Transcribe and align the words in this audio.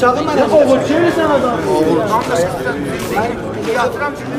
Şahı 0.00 0.22
mı? 0.22 0.30
Oğul 0.52 0.88
çevir 0.88 1.12
sen 1.12 1.24
adam. 1.30 1.58
Oğul. 1.68 1.98
Yatıram 3.74 4.12
şimdi. 4.18 4.38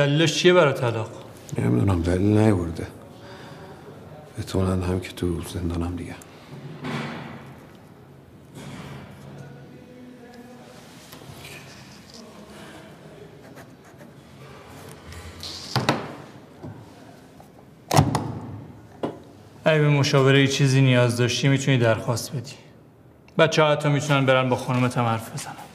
دلیلش 0.00 0.34
چیه 0.34 0.52
برای 0.52 0.72
طلاق؟ 0.72 1.10
نمی‌دونم 1.58 2.02
دلیل 2.02 2.38
نیورده. 2.38 2.86
احتمالا 4.38 4.86
هم 4.86 5.00
که 5.00 5.12
تو 5.12 5.42
زندانم 5.42 5.96
دیگه. 5.96 6.14
اگه 19.64 19.78
به 19.78 19.88
مشاوره 19.88 20.46
چیزی 20.46 20.80
نیاز 20.80 21.16
داشتی 21.16 21.48
می‌تونی 21.48 21.78
درخواست 21.78 22.32
بدی. 22.32 22.52
بچه 23.38 23.62
ها 23.62 23.72
حتی 23.72 23.88
می‌تونن 23.88 24.26
برن 24.26 24.48
با 24.48 24.56
خانومت 24.56 24.98
هم 24.98 25.04
حرف 25.04 25.32
بزنن. 25.32 25.69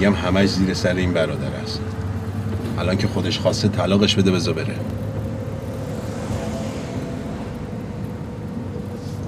میگم 0.00 0.14
همش 0.14 0.48
زیر 0.48 0.74
سر 0.74 0.94
این 0.94 1.12
برادر 1.12 1.50
است. 1.62 1.80
الان 2.78 2.96
که 2.96 3.08
خودش 3.08 3.38
خواسته 3.38 3.68
طلاقش 3.68 4.16
بده 4.16 4.30
بذار 4.30 4.54
بره. 4.54 4.74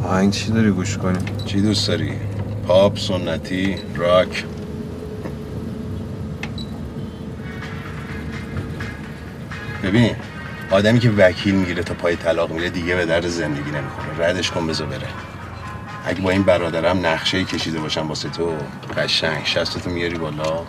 آهنگ 0.04 0.32
چی 0.32 0.50
داری 0.50 0.70
گوش 0.70 0.98
کنیم 0.98 1.22
چی 1.46 1.60
دوست 1.60 1.88
داری؟ 1.88 2.12
پاپ، 2.66 2.98
سنتی، 2.98 3.76
راک. 3.96 4.44
ببین 9.82 10.10
آدمی 10.70 10.98
که 10.98 11.10
وکیل 11.10 11.54
می‌گیره 11.54 11.82
تا 11.82 11.94
پای 11.94 12.16
طلاق 12.16 12.52
میره 12.52 12.70
دیگه 12.70 12.96
به 12.96 13.06
درد 13.06 13.28
زندگی 13.28 13.70
نمی‌خوره. 13.70 14.28
ردش 14.28 14.50
کن 14.50 14.66
بذار 14.66 14.86
بره. 14.86 15.06
اگه 16.04 16.20
با 16.20 16.30
این 16.30 16.42
برادرم 16.42 17.06
نقشه 17.06 17.44
کشیده 17.44 17.80
باشم 17.80 18.08
واسه 18.08 18.28
تو 18.28 18.56
قشنگ. 18.96 19.44
شستتو 19.44 19.90
میاری 19.90 20.18
بالا 20.18 20.64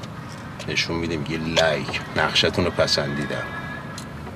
نشون 0.68 0.96
میده 0.96 1.18
میگه 1.18 1.38
لایک. 1.38 2.02
نقشتون 2.16 2.66
رو 2.66 2.72
پسندیدم. 2.72 3.44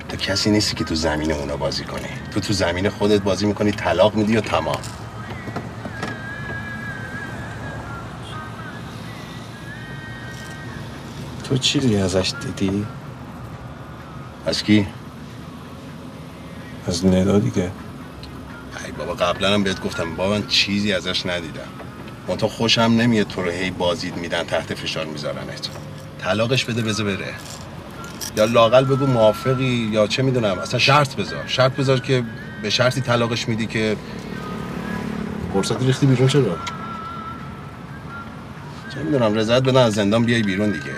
تو 0.08 0.16
کسی 0.16 0.50
نیستی 0.50 0.76
که 0.76 0.84
تو 0.84 0.94
زمین 0.94 1.32
اونا 1.32 1.56
بازی 1.56 1.84
کنی. 1.84 2.08
تو 2.30 2.40
تو 2.40 2.52
زمین 2.52 2.88
خودت 2.88 3.20
بازی 3.20 3.46
می‌کنی 3.46 3.72
طلاق 3.72 4.14
میدی 4.14 4.36
و 4.36 4.40
تمام؟ 4.40 4.80
تو 11.44 11.58
چیزی 11.58 11.96
ازش 11.96 12.32
دیدی؟ 12.40 12.86
از 14.46 14.62
کی؟ 14.62 14.86
از 16.86 17.06
ندا 17.06 17.38
دیگه. 17.38 17.70
بابا 19.08 19.24
قبلا 19.24 19.54
هم 19.54 19.62
بهت 19.62 19.80
گفتم 19.80 20.14
بابا 20.14 20.34
من 20.34 20.46
چیزی 20.46 20.92
ازش 20.92 21.26
ندیدم. 21.26 21.68
منتها 22.28 22.48
خوشم 22.48 22.82
نمیاد 22.82 23.26
تو 23.26 23.42
رو 23.42 23.50
هی 23.50 23.70
بازید 23.70 24.16
میدن 24.16 24.44
تحت 24.44 24.74
فشار 24.74 25.04
میذارنت 25.04 25.68
طلاقش 26.18 26.64
بده 26.64 26.82
بذار 26.82 27.06
بره. 27.06 27.34
یا 28.36 28.44
لاقل 28.44 28.84
بگو 28.84 29.06
موافقی 29.06 29.88
یا 29.92 30.06
چه 30.06 30.22
می‌دونم 30.22 30.58
اصلا 30.58 30.78
شرط 30.78 31.16
بذار. 31.16 31.46
شرط 31.46 31.72
بذار 31.72 32.00
که 32.00 32.24
به 32.62 32.70
شرطی 32.70 33.00
طلاقش 33.00 33.48
میدی 33.48 33.66
که 33.66 33.96
فرصت 35.52 35.82
ریختی 35.82 36.06
بیرون 36.06 36.28
چرا؟ 36.28 36.56
چه 38.94 39.00
می‌دونم 39.02 39.34
رضایت 39.34 39.62
بدن 39.62 39.82
از 39.82 39.94
زندان 39.94 40.24
بیای 40.24 40.42
بیرون 40.42 40.70
دیگه. 40.70 40.94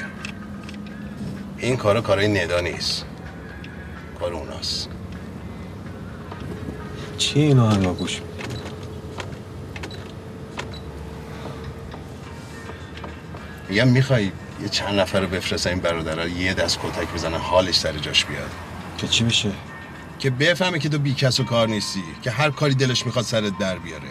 این 1.58 1.76
کارا 1.76 2.00
کارای 2.00 2.28
ندا 2.28 2.60
نیست. 2.60 3.04
کار 4.20 4.32
اوناست. 4.32 4.88
چی 7.30 7.40
اینو 7.40 7.68
همه 7.68 7.92
گوش 7.92 8.20
میگم 13.68 13.88
می‌خوای 13.88 14.24
یه 14.62 14.68
چند 14.70 15.00
نفر 15.00 15.20
رو 15.20 15.26
بفرستن 15.26 15.70
این 15.70 15.78
برادرها 15.78 16.26
یه 16.26 16.54
دست 16.54 16.78
کتک 16.78 17.14
بزنن 17.14 17.38
حالش 17.38 17.74
سر 17.74 17.92
جاش 17.98 18.24
بیاد. 18.24 18.50
که 18.98 19.08
چی 19.08 19.24
بشه؟ 19.24 19.50
که 20.18 20.30
بفهمه 20.30 20.78
که 20.78 20.88
تو 20.88 20.98
بی 20.98 21.14
کس 21.14 21.40
و 21.40 21.44
کار 21.44 21.68
نیستی 21.68 22.02
که 22.22 22.30
هر 22.30 22.50
کاری 22.50 22.74
دلش 22.74 23.06
می‌خواد 23.06 23.24
سرت 23.24 23.58
در 23.58 23.78
بیاره. 23.78 24.08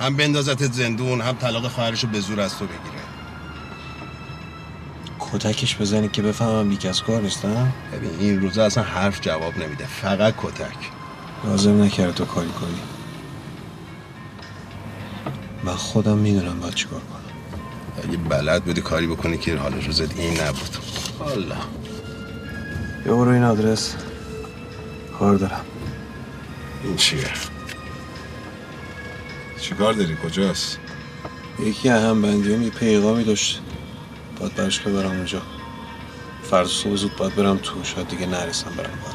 هم 0.00 0.16
بندازتت 0.16 0.72
زندون 0.72 1.20
هم 1.20 1.34
طلاق 1.34 1.68
خواهرش 1.68 2.04
رو 2.04 2.10
به 2.10 2.20
زور 2.20 2.40
از 2.40 2.58
تو 2.58 2.64
بگیره. 2.64 3.02
کتکش 5.18 5.76
بزنی 5.76 6.08
که 6.08 6.22
بفهمم 6.22 6.68
بی 6.68 6.76
کس 6.76 7.02
کار 7.02 7.22
نیستم؟ 7.22 7.72
ببین 7.92 8.10
این 8.20 8.40
روزا 8.40 8.64
اصلا 8.64 8.84
حرف 8.84 9.20
جواب 9.20 9.58
نمیده 9.58 9.86
فقط 9.86 10.34
کتک. 10.42 11.01
لازم 11.44 11.82
نکرد 11.82 12.14
تو 12.14 12.24
کاری 12.24 12.48
کنی. 12.48 12.80
من 15.64 15.74
خودم 15.74 16.18
می‌دونم 16.18 16.60
باید 16.60 16.74
چیکار 16.74 17.00
کنم. 17.00 17.22
اگه 18.08 18.16
بلد 18.16 18.64
بودی 18.64 18.80
کاری 18.80 19.06
بکنی 19.06 19.38
که 19.38 19.56
حال 19.56 19.74
روزت 19.74 20.18
این 20.18 20.40
نبود. 20.40 20.76
حالا 21.18 21.56
یه 23.06 23.12
برو 23.12 23.28
این 23.28 23.44
آدرس. 23.44 23.94
کار 25.18 25.34
دارم. 25.36 25.64
این 26.84 26.96
چیه؟ 26.96 27.30
چیکار 29.60 29.92
داری؟ 29.92 30.16
کجاست؟ 30.24 30.78
یکی 31.60 31.88
اهم 31.88 32.22
بندیام 32.22 32.62
یه 32.62 32.70
پیغامی 32.70 33.24
داشت. 33.24 33.60
باید 34.40 34.54
برش 34.54 34.80
ببرم 34.80 35.10
اونجا. 35.10 35.42
فردا 36.50 36.68
صبح 36.68 36.94
زود 36.94 37.16
باید 37.16 37.34
برم 37.34 37.58
تو. 37.58 37.84
شاید 37.84 38.08
دیگه 38.08 38.26
نرسم 38.26 38.70
برم. 38.76 39.11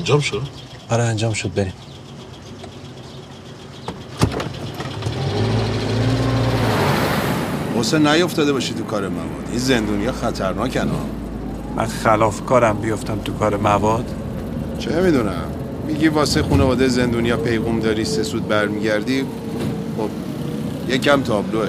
انجام 0.00 0.20
شد؟ 0.20 0.42
آره 0.90 1.02
انجام 1.02 1.32
شد. 1.32 1.54
بریم. 1.54 1.72
حسین 7.78 8.06
نیفتاده 8.06 8.52
باشی 8.52 8.74
تو 8.74 8.84
کار 8.84 9.08
مواد. 9.08 9.26
این 9.50 9.58
زندونیا 9.58 10.12
خطرناکن 10.12 10.88
ها. 10.88 11.06
من 11.76 11.86
خلاف 11.86 12.44
کارم 12.44 12.76
بیفتم 12.76 13.18
تو 13.18 13.32
کار 13.32 13.56
مواد؟ 13.56 14.14
چه 14.78 15.00
می‌دونم؟ 15.00 15.44
میگی 15.86 16.08
واسه 16.08 16.42
خانواده 16.42 16.88
زندونیا 16.88 17.36
پیغوم 17.36 17.80
داری 17.80 18.04
سه 18.04 18.22
سود 18.22 18.48
برمیگردی؟ 18.48 19.26
خب 19.96 20.10
یکم 20.88 21.22
تابلوه. 21.22 21.68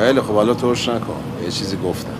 خیلی 0.00 0.20
خب 0.20 0.34
حالا 0.34 0.54
ترش 0.54 0.88
نکن. 0.88 1.16
یه 1.44 1.50
چیزی 1.50 1.76
گفتم. 1.76 2.10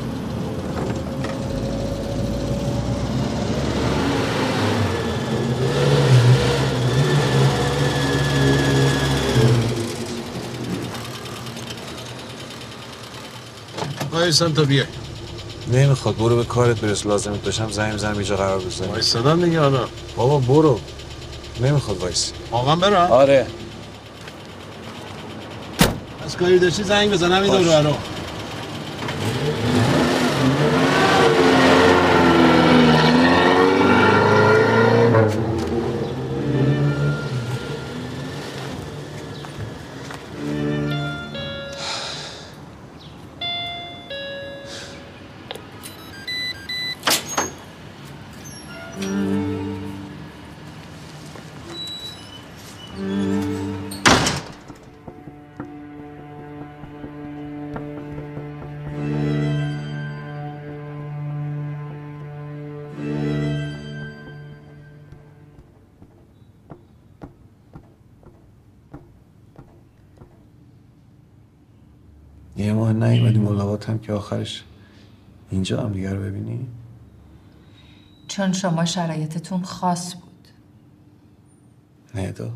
وایسان 14.13 14.55
تا 14.55 14.63
بیای. 14.63 14.87
نمی‌خواد 15.73 16.17
برو 16.17 16.37
به 16.37 16.45
کارت 16.45 16.81
برس 16.81 17.07
لازمت 17.07 17.43
داشتم 17.43 17.71
زنگ 17.71 17.95
بزنم 17.95 18.15
اینجا 18.15 18.37
قرار 18.37 18.59
بزنم. 18.59 18.91
وایسادم 18.91 19.45
دیگه 19.45 19.61
حالا. 19.61 19.85
بابا 20.17 20.39
برو. 20.39 20.81
نمی‌خواد 21.61 21.99
وایسی. 21.99 22.33
آقا 22.51 22.77
برم؟ 22.77 23.11
آره. 23.11 23.47
از 26.31 26.37
کاری 26.37 26.59
داشتی 26.59 26.83
زنگ 26.83 27.11
بزنم 27.11 27.43
این 27.43 27.63
دور 27.63 27.83
رو. 27.83 27.95
هم 73.71 73.99
که 73.99 74.13
آخرش 74.13 74.65
اینجا 75.51 75.83
هم 75.83 75.93
دیگه 75.93 76.15
رو 76.15 76.23
ببینی؟ 76.23 76.69
چون 78.29 78.53
شما 78.53 78.85
شرایطتون 78.85 79.63
خاص 79.63 80.15
بود. 80.15 80.49
ندا 82.15 82.51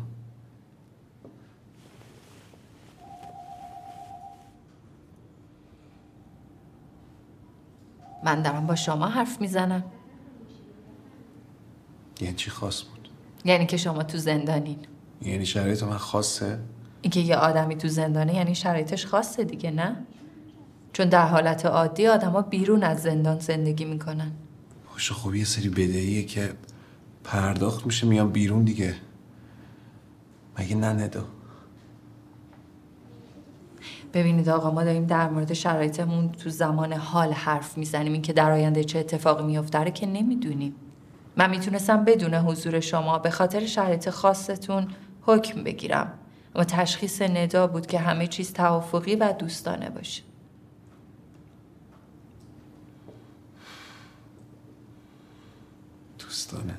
من 8.23 8.41
دارم 8.41 8.67
با 8.67 8.75
شما 8.75 9.07
حرف 9.07 9.41
می‌زنم. 9.41 9.83
یعنی 12.21 12.35
چی 12.35 12.49
خاص 12.49 12.83
بود؟ 12.83 13.09
یعنی 13.45 13.65
که 13.65 13.77
شما 13.77 14.03
تو 14.03 14.17
زندانین. 14.17 14.79
یعنی 15.21 15.45
شرایط 15.45 15.83
من 15.83 15.97
خاصه؟ 15.97 16.59
اینکه 17.01 17.19
یه 17.19 17.35
آدمی 17.35 17.75
تو 17.75 17.87
زندانه 17.87 18.35
یعنی 18.35 18.55
شرایطش 18.55 19.05
خاصه 19.05 19.43
دیگه 19.43 19.71
نه؟ 19.71 20.05
چون 20.95 21.09
در 21.09 21.27
حالت 21.27 21.65
عادی 21.65 22.07
آدما 22.07 22.41
بیرون 22.41 22.83
از 22.83 23.01
زندان 23.01 23.39
زندگی 23.39 23.85
می‌کنن. 23.85 24.31
باشه 24.93 25.13
خب 25.13 25.35
یه 25.35 25.45
سری 25.45 25.69
بدهیه 25.69 26.23
که 26.23 26.53
پرداخت 27.23 27.85
میشه 27.85 28.07
میان 28.07 28.31
بیرون 28.31 28.63
دیگه. 28.63 28.95
مگه 30.59 30.75
نه 30.75 30.87
ندا 30.87 31.25
ببینید 34.13 34.49
آقا 34.49 34.71
ما 34.71 34.83
داریم 34.83 35.05
در 35.05 35.29
مورد 35.29 35.53
شرایطمون 35.53 36.31
تو 36.31 36.49
زمان 36.49 36.93
حال 36.93 37.31
حرف 37.31 37.77
می‌زنیم. 37.77 38.13
این 38.13 38.21
که 38.21 38.33
در 38.33 38.51
آینده 38.51 38.83
چه 38.83 38.99
اتفاقی 38.99 39.43
میفته 39.43 39.79
رو 39.79 39.89
که 39.89 40.05
نمی‌دونیم. 40.05 40.75
من 41.37 41.49
می‌تونستم 41.49 42.05
بدون 42.05 42.33
حضور 42.33 42.79
شما 42.79 43.19
به 43.19 43.29
خاطر 43.29 43.65
شرایط 43.65 44.09
خاصتون 44.09 44.87
حکم 45.21 45.63
بگیرم. 45.63 46.13
اما 46.55 46.63
تشخیص 46.63 47.21
ندا 47.21 47.67
بود 47.67 47.87
که 47.87 47.99
همه 47.99 48.27
چیز 48.27 48.53
توافقی 48.53 49.15
و 49.15 49.33
دوستانه 49.39 49.89
باشه. 49.89 50.23
دوستانه. 56.35 56.77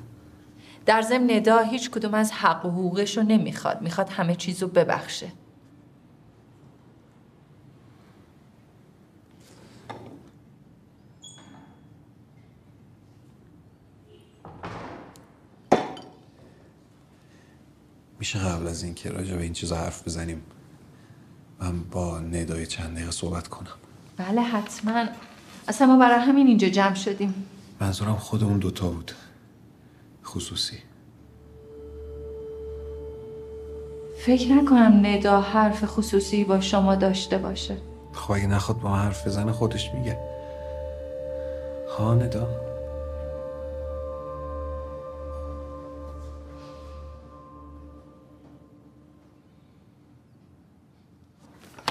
در 0.85 1.01
ضمن 1.01 1.31
ندا 1.31 1.59
هیچ 1.59 1.91
کدوم 1.91 2.13
از 2.13 2.31
حق 2.31 2.65
و 2.65 2.69
حقوقش 2.69 3.17
رو 3.17 3.23
نمی‌خواد. 3.23 3.81
می‌خواد 3.81 4.09
همه 4.09 4.35
چیز 4.35 4.63
رو 4.63 4.67
ببخشه. 4.67 5.31
میشه 18.19 18.39
قبل 18.39 18.67
از 18.67 18.83
اینکه 18.83 19.09
راجع 19.09 19.35
به 19.35 19.43
این 19.43 19.53
چیزا 19.53 19.75
حرف 19.75 20.03
بزنیم 20.03 20.41
من 21.59 21.83
با 21.83 22.19
ندای 22.19 22.67
چند 22.67 22.95
دقیقه 22.95 23.11
صحبت 23.11 23.47
کنم. 23.47 23.67
بله 24.17 24.41
حتما. 24.41 25.05
اصلا 25.67 25.87
ما 25.87 25.97
برای 25.97 26.19
همین 26.19 26.47
اینجا 26.47 26.69
جمع 26.69 26.95
شدیم. 26.95 27.45
منظورم 27.79 28.15
خودمون 28.15 28.59
دوتا 28.59 28.89
بود. 28.89 29.11
خصوصی. 30.37 30.77
فکر 34.17 34.51
نکنم 34.51 35.01
ندا 35.05 35.41
حرف 35.41 35.85
خصوصی 35.85 36.43
با 36.43 36.59
شما 36.59 36.95
داشته 36.95 37.37
باشه. 37.37 37.77
خب 38.13 38.31
اگه 38.31 38.47
نخواد 38.47 38.79
با 38.79 38.89
حرف 38.89 39.27
بزنه 39.27 39.51
خودش 39.51 39.93
میگه. 39.93 40.17
ها 41.97 42.15
ندا. 42.15 42.47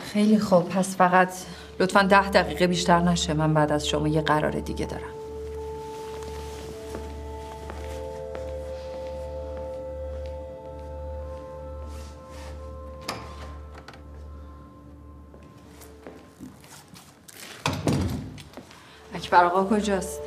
خیلی 0.03 0.39
خوب. 0.39 0.69
پس 0.69 0.97
فقط 0.97 1.33
لطفا 1.81 2.03
ده 2.03 2.31
دقیقه 2.31 2.67
بیشتر 2.67 3.01
نشه. 3.01 3.35
من 3.35 3.55
بعد 3.55 3.73
از 3.73 3.89
شما 3.89 4.09
یه 4.09 4.21
قرار 4.21 4.53
دیگه 4.61 4.87
دارم. 4.87 5.16
اکبر 19.27 19.45
آقا 19.45 19.77
کجاست؟ 19.77 20.21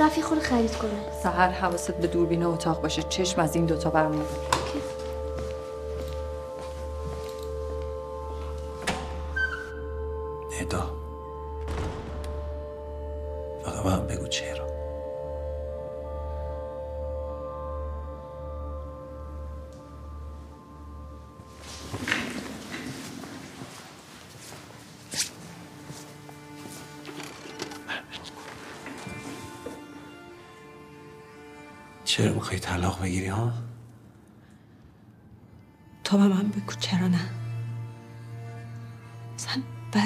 رفی 0.00 0.22
خود 0.22 0.38
خرید 0.38 0.76
کنه. 0.76 0.90
سهر 1.22 1.48
حواست 1.48 1.96
به 1.96 2.06
دوربین 2.06 2.42
اتاق 2.44 2.82
باشه. 2.82 3.02
چشم 3.02 3.40
از 3.40 3.56
این 3.56 3.66
دوتا 3.66 3.90
برمون 3.90 4.24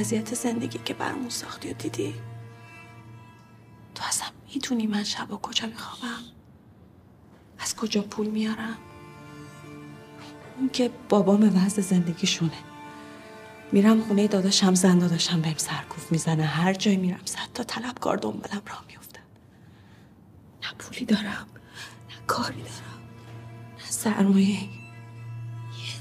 وضعیت 0.06 0.34
زندگی 0.34 0.78
که 0.84 0.94
برامون 0.94 1.28
ساختی 1.28 1.70
و 1.70 1.72
دیدی؟ 1.72 2.14
می‌دونی 4.54 4.86
من 4.86 5.04
شبا 5.04 5.36
کجا 5.36 5.66
میخوابم؟ 5.66 6.22
از 7.58 7.76
کجا 7.76 8.02
پول 8.02 8.26
میارم؟ 8.26 8.76
اون 10.58 10.68
که 10.68 10.90
بابام 11.08 11.64
وضع 11.64 11.82
زندگیشونه. 11.82 12.58
میرم 13.72 14.00
خونه 14.00 14.28
داداشم 14.28 14.74
زن 14.74 14.98
داداشم 14.98 15.40
بهم 15.40 15.56
سرکوف 15.56 16.12
می‌زنه. 16.12 16.44
هر 16.44 16.74
جایی 16.74 16.96
میرم 16.96 17.20
صد 17.24 17.52
تا 17.54 17.64
طلبکار 17.64 18.16
دنبالم 18.16 18.62
راه 18.66 18.84
میفتن 18.88 19.22
نه 20.62 20.68
پولی 20.78 21.04
دارم 21.04 21.46
نه 22.10 22.16
کاری 22.26 22.62
دارم 22.62 23.02
نه 23.78 23.84
سرمایه 23.90 24.48
یه 24.48 24.68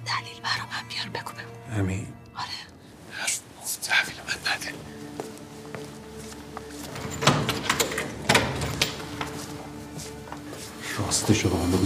دلیل 0.05 0.41
برا 0.43 0.65
من 0.71 0.88
بیار 0.89 1.09
بگو 1.09 1.31
بگو 1.31 1.79
امین. 1.79 2.07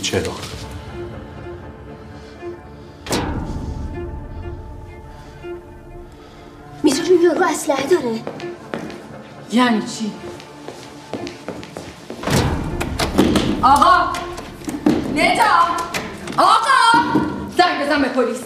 چرا؟ 0.10 0.34
می‌تونی 6.84 7.24
یارو 7.24 7.46
اسلحه 7.46 7.88
داره؟ 7.88 8.20
یعنی 9.52 9.82
چی؟ 9.82 10.12
آقا! 13.62 14.14
ندا 15.16 15.44
آقا! 16.38 17.20
زنگ 17.58 17.86
بزن 17.86 18.02
به 18.02 18.08
پلیس! 18.10 18.42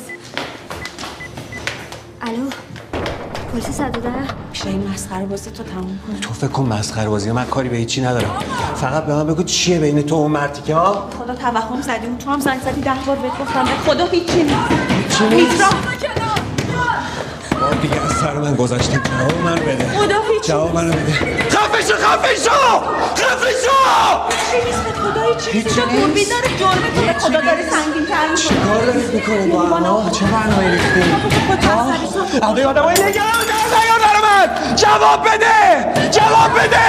الو؟ 2.21 2.49
پلیس 3.53 3.69
صد 3.69 3.97
و 3.97 4.01
ده؟ 4.01 4.09
میشه 4.49 4.67
این 4.67 4.87
مسخره 4.93 5.25
بازی 5.25 5.51
تو 5.51 5.63
تموم 5.63 5.99
کنی 6.07 6.19
تو 6.19 6.33
فکر 6.33 6.47
کن 6.47 6.63
مسخره 6.63 7.09
بازی 7.09 7.31
من 7.31 7.45
کاری 7.45 7.69
به 7.69 7.77
هیچی 7.77 8.01
ندارم. 8.01 8.31
فقط 8.75 9.05
به 9.05 9.13
من 9.15 9.27
بگو 9.27 9.43
چیه 9.43 9.79
بین 9.79 10.01
تو 10.01 10.15
و 10.15 10.19
اون 10.19 10.31
مرتی 10.31 10.61
که 10.61 10.75
ها؟ 10.75 11.09
خدا 11.19 11.35
توهم 11.35 11.81
زدی 11.81 12.07
اون 12.07 12.17
تو 12.17 12.29
هم 12.29 12.39
زنگ 12.39 12.61
زدی 12.61 12.81
ده 12.81 12.91
بار 13.05 13.15
بهت 13.15 13.39
گفتم 13.39 13.63
به 13.63 13.91
خدا 13.91 14.05
هیچی 14.05 14.43
نیست. 14.43 15.17
چی 15.17 15.35
نیست؟ 15.35 15.63
دیگه 17.83 18.05
از 18.05 18.11
سر 18.11 18.33
من 18.33 18.55
گذشته 18.55 19.01
جواب 19.19 19.37
من 19.45 19.55
بده 19.55 19.87
خدا 19.97 20.21
هیچی 20.31 20.47
جواب 20.47 20.75
منو 20.75 20.93
بده 20.93 21.13
خفه 21.49 21.81
شو 21.87 21.95
خفه 21.95 22.35
شو 22.35 22.79
خفه 23.15 23.51
شو 23.63 23.77
هیچی 24.51 24.65
نیست 24.65 25.47
هیچی 25.47 25.57
نیست 25.57 25.75
تو 25.75 25.81
قربی 25.81 26.25
داره 26.25 26.57
جرمه 26.59 26.89
تو 26.95 27.01
به 27.01 27.13
خدا 27.19 27.41
داری 27.41 27.63
سنگین 27.69 28.05
تر 28.05 28.27
می‌کنی 28.31 28.59
کار 28.65 28.85
دارید 28.85 29.13
می‌کنه 29.13 29.47
با 29.47 29.61
هم 29.61 29.83
ها؟ 29.83 30.09
چه 30.09 30.25
برنامه 30.25 30.71
ریختی 30.71 31.01
آقای 32.41 32.63
آدم 32.63 32.83
های 32.83 32.95
نگران 32.95 33.43
نیار 33.73 33.99
من 34.23 34.75
جواب 34.75 35.21
بده 35.21 36.09
جواب 36.11 36.51
بده 36.59 36.87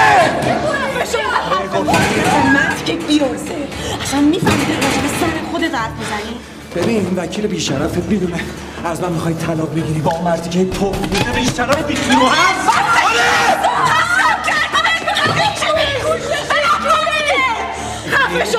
مرد 2.53 2.85
که 2.85 2.93
بیرزه 2.93 3.67
اصلا 4.03 4.21
میفهمیدی 4.21 4.73
راجع 4.73 5.01
به 5.01 5.07
سر 5.07 5.51
خودت 5.51 5.75
حرف 5.75 5.91
می‌زنی 5.99 6.54
ببین 6.75 7.05
این 7.05 7.13
وکیل 7.15 7.47
بیشرفت 7.47 7.97
می‌دونه. 7.97 8.39
از 8.85 9.01
من 9.01 9.11
می‌خوای 9.11 9.33
طلاق 9.33 9.75
بگیری 9.75 9.99
با 9.99 10.11
اون 10.11 10.23
مردی 10.23 10.49
که 10.49 10.65
تو 10.65 10.85
میده 10.85 11.31
بیشرف 11.31 11.85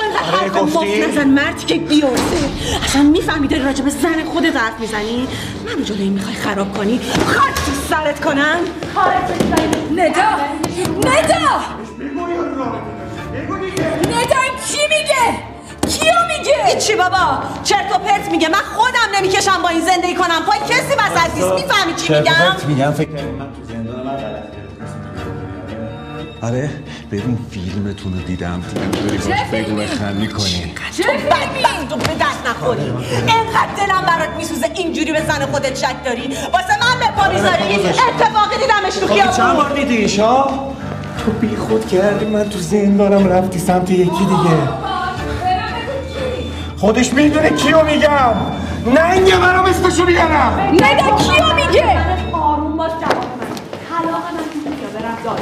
اینقدر 0.01 0.23
آره، 0.33 0.51
حرف 0.51 0.55
مفت 0.55 0.75
گفتی؟ 0.75 1.01
نزن 1.01 1.27
مردی 1.27 1.65
که 1.65 1.75
بیرزه 1.75 2.49
اصلا 2.85 3.03
می‌فهمی 3.03 3.47
داری 3.47 3.63
راجع 3.63 3.83
به 3.83 3.89
زن 3.89 4.23
خودت 4.33 4.55
حرف 4.55 4.79
می‌زنی؟ 4.79 5.27
من 5.65 5.83
جلوی 5.83 6.09
می‌خوای 6.09 6.35
خراب 6.35 6.77
کنی؟ 6.77 6.99
خاک 7.27 7.55
تو 7.55 7.71
سرت 7.89 8.21
کنن؟ 8.21 8.57
ندا! 9.91 10.29
ندا! 10.99 11.63
ندا 14.09 14.41
چی 14.67 14.81
میگه؟ 14.89 15.46
کیو 15.87 16.13
میگه؟ 16.37 16.79
چی 16.79 16.95
بابا. 16.95 17.39
چرت 17.63 17.95
و 17.95 17.97
پرت 17.97 18.31
میگه. 18.31 18.49
من 18.49 18.63
خودم 18.75 19.17
نمی‌کشم 19.17 19.61
با 19.63 19.69
این 19.69 19.81
زندگی 19.81 20.15
کنم. 20.15 20.41
پای 20.47 20.59
کسی 20.59 20.93
وسط 20.93 21.35
نیست 21.35 21.51
می‌فهمی 21.53 21.95
چی 21.95 22.13
میگم؟ 22.13 22.33
میگم. 22.67 22.91
فکر 22.91 23.09
کنم 23.09 23.25
من 23.25 23.45
تو 23.45 23.73
زندان 23.73 24.05
من 24.05 24.17
آره. 26.41 26.69
ببین 27.11 27.37
فیلمتون 27.51 28.13
رو 28.13 28.19
دیدم. 28.19 28.63
داری 28.93 29.17
باش 29.17 29.27
بگو 29.51 29.75
بخند 29.75 30.31
کنی 30.31 30.73
تو 30.97 31.03
بدبخت 31.03 31.91
و 31.91 31.95
به 31.95 32.13
دست 32.13 32.47
نخوری 32.49 32.93
انقدر 33.27 33.73
دلم 33.77 34.01
برات 34.07 34.29
میسوزه. 34.37 34.71
اینجوری 34.75 35.11
به 35.11 35.21
زن 35.27 35.45
خودت 35.45 35.75
شک 35.77 36.03
داری؟ 36.05 36.21
واسه 36.53 36.73
من 36.81 36.99
به 36.99 37.21
پا 37.21 37.29
می‌ذاری 37.29 37.75
اتفاقی 37.75 38.57
دیدمش 38.57 38.95
تو 38.99 39.07
خب 39.07 39.15
چند 39.15 39.33
خیابون 39.33 39.55
بار 39.55 39.73
دیدیش 39.73 40.19
ها 40.19 40.73
تو 41.25 41.31
بی 41.31 41.55
خود 41.55 41.87
کردی. 41.87 42.25
من 42.25 42.49
تو 42.49 42.59
زندانم 42.59 43.29
رفتی 43.29 43.59
سمت 43.59 43.89
یکی 43.89 44.03
دیگه. 44.03 44.96
خودش 46.77 47.13
می‌دونه 47.13 47.49
کیو 47.49 47.83
میگم 47.85 48.35
ننگ 48.95 49.31
منو 49.33 49.61
اسمشو 49.63 50.05
بیارم 50.05 50.59
ندا 50.73 51.15
کیو 51.17 51.55
میگه 51.55 51.97
آروم 52.33 52.77
باش 52.77 52.91
جواب 52.91 53.15
من 53.15 53.47
طلاق 53.89 54.23
من 54.33 54.71
بیا 54.75 54.89
برم 54.99 55.17
دار 55.23 55.39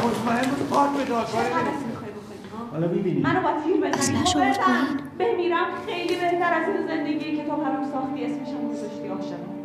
منو 3.24 3.42
با 3.42 3.50
تیر 3.64 3.78
بزنی 3.78 3.90
اصلحه‌شو 4.00 4.32
خب 4.32 4.38
آورد 4.40 4.60
بزن. 4.60 5.00
بمیرم 5.20 5.66
خیلی 5.88 6.16
بهتر 6.16 6.54
از 6.54 6.68
این 6.76 6.88
زندگی 6.88 7.38
که 7.38 7.44
تو 7.46 7.56
برام 7.56 7.92
ساختی 7.94 8.26
اسمشم 8.26 8.70
گذاشتی 8.74 9.08
عاشقم 9.08 9.56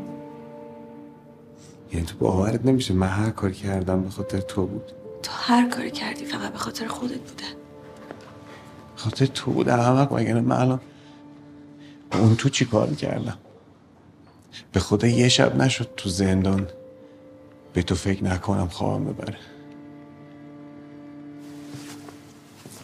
یعنی 1.92 2.06
تو 2.06 2.14
باورت 2.18 2.64
نمیشه 2.66 2.94
من 2.94 3.06
هر 3.08 3.30
کاری 3.30 3.54
کردم 3.54 4.02
به 4.02 4.10
خاطر 4.10 4.40
تو 4.40 4.66
بود 4.66 4.92
تو 5.22 5.30
هر 5.34 5.68
کاری 5.68 5.90
کردی 5.90 6.24
فقط 6.24 6.52
به 6.52 6.58
خاطر 6.58 6.86
خودت 6.86 7.12
بوده 7.18 7.44
به 8.96 9.02
خاطر 9.02 9.26
تو 9.26 9.50
بود 9.50 9.68
احمق 9.68 10.12
مگه 10.14 10.34
نه 10.34 10.40
من 10.40 10.56
الان 10.56 10.76
با 10.76 10.89
اون 12.12 12.36
تو 12.36 12.48
چی 12.48 12.64
کار 12.64 12.94
کردم؟ 12.94 13.38
به 14.72 14.80
خدا 14.80 15.06
یه 15.08 15.28
شب 15.28 15.56
نشد 15.56 15.88
تو 15.96 16.08
زندان 16.08 16.68
به 17.72 17.82
تو 17.82 17.94
فکر 17.94 18.24
نکنم 18.24 18.68
خوابم 18.68 19.04
ببره. 19.04 19.36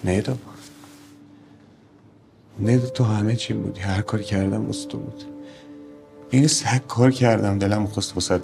نیدا 0.04 0.38
نیدا 2.59 2.87
تو 2.87 3.04
همه 3.04 3.37
چی 3.37 3.54
بودی. 3.54 3.80
هر 3.80 4.00
کاری 4.00 4.25
کردم 4.25 4.66
واسه 4.66 4.88
تو 4.88 4.99
بود. 4.99 5.25
این 6.30 6.47
سگ 6.47 6.87
کار 6.87 7.11
کردم 7.11 7.59
دلم 7.59 7.87
خواست 7.87 8.14
واسه 8.14 8.40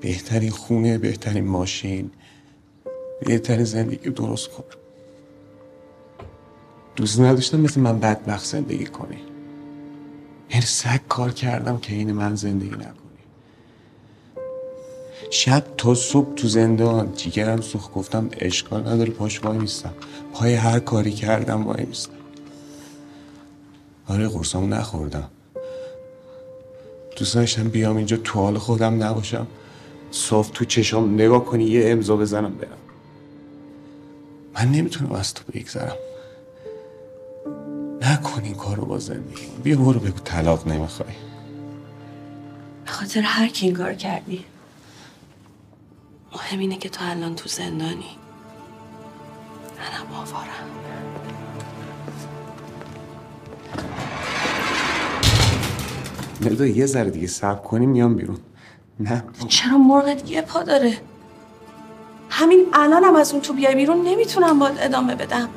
بهترین 0.00 0.50
خونه 0.50 0.98
بهترین 0.98 1.44
ماشین 1.44 2.10
بهترین 3.26 3.64
زندگی 3.64 4.10
درست 4.10 4.48
کنم. 4.48 4.83
دوست 6.96 7.20
نداشتم 7.20 7.60
مثل 7.60 7.80
من 7.80 8.00
بدبخت 8.00 8.44
زندگی 8.44 8.86
کنی. 8.86 9.18
یعنی 10.50 10.66
سگ 10.66 11.00
کار 11.08 11.30
کردم 11.30 11.78
که 11.78 11.94
این 11.94 12.12
من 12.12 12.34
زندگی 12.34 12.70
نکنی. 12.70 12.94
شب 15.30 15.64
تا 15.76 15.94
صبح 15.94 16.34
تو 16.34 16.48
زندان 16.48 17.12
جیگرم 17.12 17.60
سوخت 17.60 17.92
گفتم 17.92 18.28
اشکال 18.32 18.88
نداره 18.88 19.10
پاش 19.10 19.44
وای 19.44 19.58
میستم. 19.58 19.94
پای 20.32 20.54
هر 20.54 20.78
کاری 20.78 21.12
کردم 21.12 21.66
وای 21.66 21.84
میستم. 21.84 22.12
آره 24.08 24.28
قرصامو 24.28 24.66
نخوردم. 24.66 25.30
دوست 27.18 27.34
داشتم 27.34 27.68
بیام 27.68 27.96
اینجا 27.96 28.16
تو 28.16 28.38
حال 28.38 28.58
خودم 28.58 29.02
نباشم. 29.02 29.46
صاف 30.10 30.50
تو 30.50 30.64
چشام 30.64 31.14
نگاه 31.14 31.44
کنی 31.44 31.64
یه 31.64 31.90
امضا 31.90 32.16
بزنم 32.16 32.54
برم. 32.54 32.78
من 34.54 34.72
نمی‌تونم 34.72 35.12
از 35.12 35.34
تو 35.34 35.44
بگذرم. 35.52 35.96
نکن 38.02 38.42
این 38.44 38.54
کارو 38.54 38.84
با 38.84 38.98
زندگی 38.98 39.46
بیا 39.62 39.76
برو 39.76 40.00
بگو 40.00 40.18
طلاق 40.18 40.68
نمی‌خوای. 40.68 41.14
به 42.84 42.90
خاطر 42.90 43.20
هر 43.20 43.48
کی 43.48 43.66
این 43.66 43.76
کار 43.76 43.94
کردی. 43.94 44.44
مهم 46.32 46.58
اینه 46.58 46.76
که 46.76 46.88
تو 46.88 47.04
الان 47.10 47.34
تو 47.34 47.48
زندانی. 47.48 48.16
منم 49.78 50.14
آوارم 50.16 50.70
ندا 56.40 56.66
یه 56.66 56.86
ذره 56.86 57.10
دیگه 57.10 57.26
صبر 57.26 57.62
کنی 57.62 57.86
میام 57.86 58.16
بیرون. 58.16 58.38
نه. 59.00 59.24
چرا 59.48 59.78
مرغت 59.78 60.30
یه 60.30 60.42
پا 60.42 60.62
داره؟ 60.62 61.00
همین 62.30 62.66
الانم 62.72 63.16
از 63.16 63.32
اون 63.32 63.40
تو 63.40 63.52
بیای 63.52 63.74
بیرون 63.74 64.02
نمی‌تونم 64.02 64.58
باید 64.58 64.76
ادامه 64.78 65.14
بدم. 65.14 65.48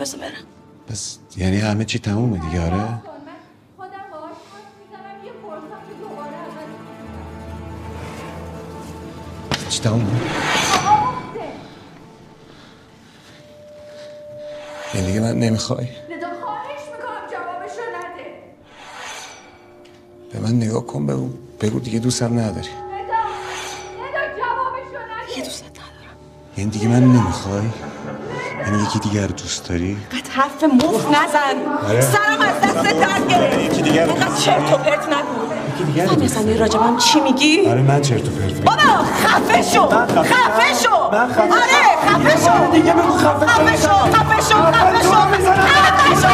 بذار 0.00 0.20
برم. 0.20 0.32
بس 0.90 1.18
یعنی 1.36 1.56
همه 1.56 1.84
چی 1.84 1.98
تمومه 1.98 2.38
دیگه 2.38 2.66
آره؟ 2.66 2.76
یه 9.62 9.68
چی 9.68 9.80
تمومه؟ 9.80 10.20
یعنی 14.94 15.06
دیگه 15.06 15.20
من 15.20 15.38
نمی‌خوای؟ 15.38 15.88
ندا 16.10 16.28
خواهش 16.40 16.80
می‌کنم 16.92 17.26
جوابشو 17.30 17.82
نده. 17.96 18.26
به 20.32 20.40
من 20.40 20.56
نگاه 20.56 20.86
کن 20.86 21.06
بگو 21.06 21.30
بگو 21.60 21.80
دیگه 21.80 21.98
دوستم 21.98 22.38
نداری. 22.38 22.68
ندا 22.68 23.20
ندا 24.00 24.22
جوابشو 24.38 25.00
نده. 25.10 25.26
دیگه 25.28 25.42
دوست 25.44 25.64
ندارم. 25.64 26.16
یعنی 26.56 26.70
دیگه 26.70 26.88
من 26.88 27.04
نمی‌خوای؟ 27.04 27.70
یعنی 28.70 28.82
یکی 28.82 28.98
دیگر 28.98 29.26
رو 29.26 29.32
دوست 29.32 29.68
داری؟ 29.68 29.94
قد 30.12 30.28
حرف 30.28 30.64
مفت 30.64 31.06
نزن. 31.08 31.56
سرم 32.00 32.40
از 32.40 32.60
دست 32.60 32.94
در 33.00 33.20
گرفت 33.28 33.58
یکی 33.58 33.82
دیگر 33.82 34.06
رو 34.06 34.12
اینقدر 34.12 34.34
چرت 34.36 34.72
و 34.72 34.76
پرت 34.76 35.06
نگو. 35.08 35.74
یکی 35.74 35.84
دیگر 35.84 36.06
رو 36.06 36.14
دوست 36.14 36.36
اصلا 36.36 36.56
راجبم 36.60 36.96
چی 36.96 37.20
میگی؟ 37.20 37.66
آره 37.68 37.82
من 37.82 38.00
چرت 38.02 38.28
و 38.28 38.30
پرت 38.30 38.44
میگم. 38.52 38.64
بابا 38.64 39.04
خفه 39.24 39.62
شو. 39.62 39.86
خفه 39.88 40.82
شو. 40.82 40.94
آره 40.94 41.22
خفه 42.08 42.44
شو. 42.44 42.70
دیگه 42.72 42.92
بگو 42.92 43.12
خفه 43.18 43.46
شو. 43.46 43.52
خفه 43.52 43.76
شو 43.76 43.88
خفه 44.12 44.40
شو 44.48 44.56
خفه 44.62 45.02
شو. 45.02 45.10
خفه 45.12 46.20
شو 46.20 46.28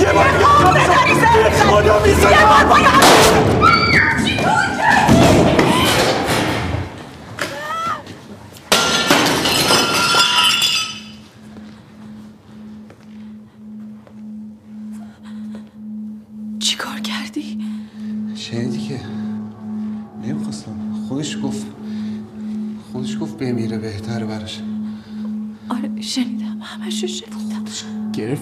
یه 0.00 0.12
بار 0.12 0.28
سر 1.20 1.50
خدا 1.66 1.98
می‌زنم. 2.04 2.30
یه 2.30 2.46
بار 2.46 2.64
باید- 2.64 3.83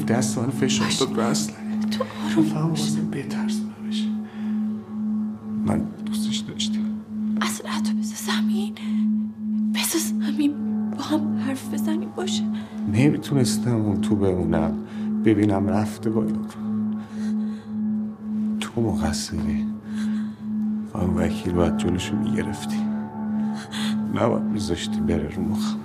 دست 0.04 0.38
من 0.38 0.50
فشار 0.50 0.88
داد 1.00 1.16
رو 1.16 1.22
اصلا 1.22 1.56
تو 1.90 2.04
آروم 2.04 2.44
فهم 2.44 2.70
واسه 2.70 3.00
بترسونمش 3.00 4.08
من 5.66 5.84
دوستش 6.06 6.36
داشتم. 6.36 6.78
اصلا 7.40 7.70
تو 7.70 7.92
بذار 7.92 8.36
زمین. 8.36 8.74
بذار 9.74 10.00
زمین. 10.00 10.54
با 10.96 11.02
هم 11.02 11.38
حرف 11.38 11.74
بزنیم 11.74 12.08
باشه. 12.16 12.44
نمی‌تونستم 12.92 13.76
اون 13.76 14.00
تو 14.00 14.16
بمونم. 14.16 14.74
ببینم 15.24 15.68
رفته 15.68 16.10
باید 16.10 16.36
تو. 18.70 18.80
مقصری. 18.80 19.66
و 20.94 20.98
اون 20.98 21.14
وکیل 21.14 21.52
باید 21.52 21.76
جلوشو 21.76 22.16
می‌گرفتی. 22.16 22.76
نباید 24.14 24.42
میذاشتی 24.42 25.00
بره 25.00 25.28
رو 25.36 25.42
مخم. 25.42 25.76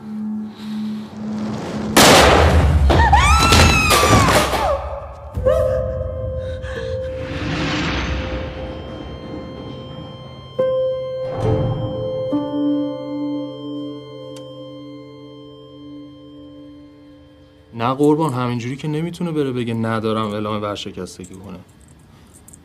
قربان 17.98 18.34
همینجوری 18.34 18.76
که 18.78 18.88
نمی‌تونه 18.88 19.32
بره 19.32 19.52
بگه 19.52 19.74
ندارم 19.74 20.28
اعلام 20.28 20.62
ورشکستگی 20.62 21.36
کنه. 21.36 21.60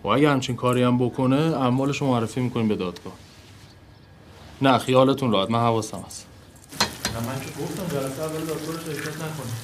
و 0.05 0.09
اگه 0.09 0.31
همچین 0.31 0.57
کاری 0.57 0.83
هم 0.83 0.99
بکنه 0.99 1.37
اموالش 1.37 2.01
رو 2.01 2.07
معرفی 2.07 2.40
می‌کنیم 2.40 2.68
به 2.68 2.77
دادگاه. 2.77 3.12
نه 4.62 4.79
خیالتون 4.79 5.33
راحت. 5.33 5.51
من 5.51 5.59
حواسم 5.59 6.05
هست. 6.07 6.27
من 7.14 7.40
که 7.40 7.62
گفتم 7.62 7.97
جلسه 7.97 8.23
اول 8.23 8.40
دکتر 8.40 8.92
شرکت 8.92 9.14
نکنیم 9.16 9.57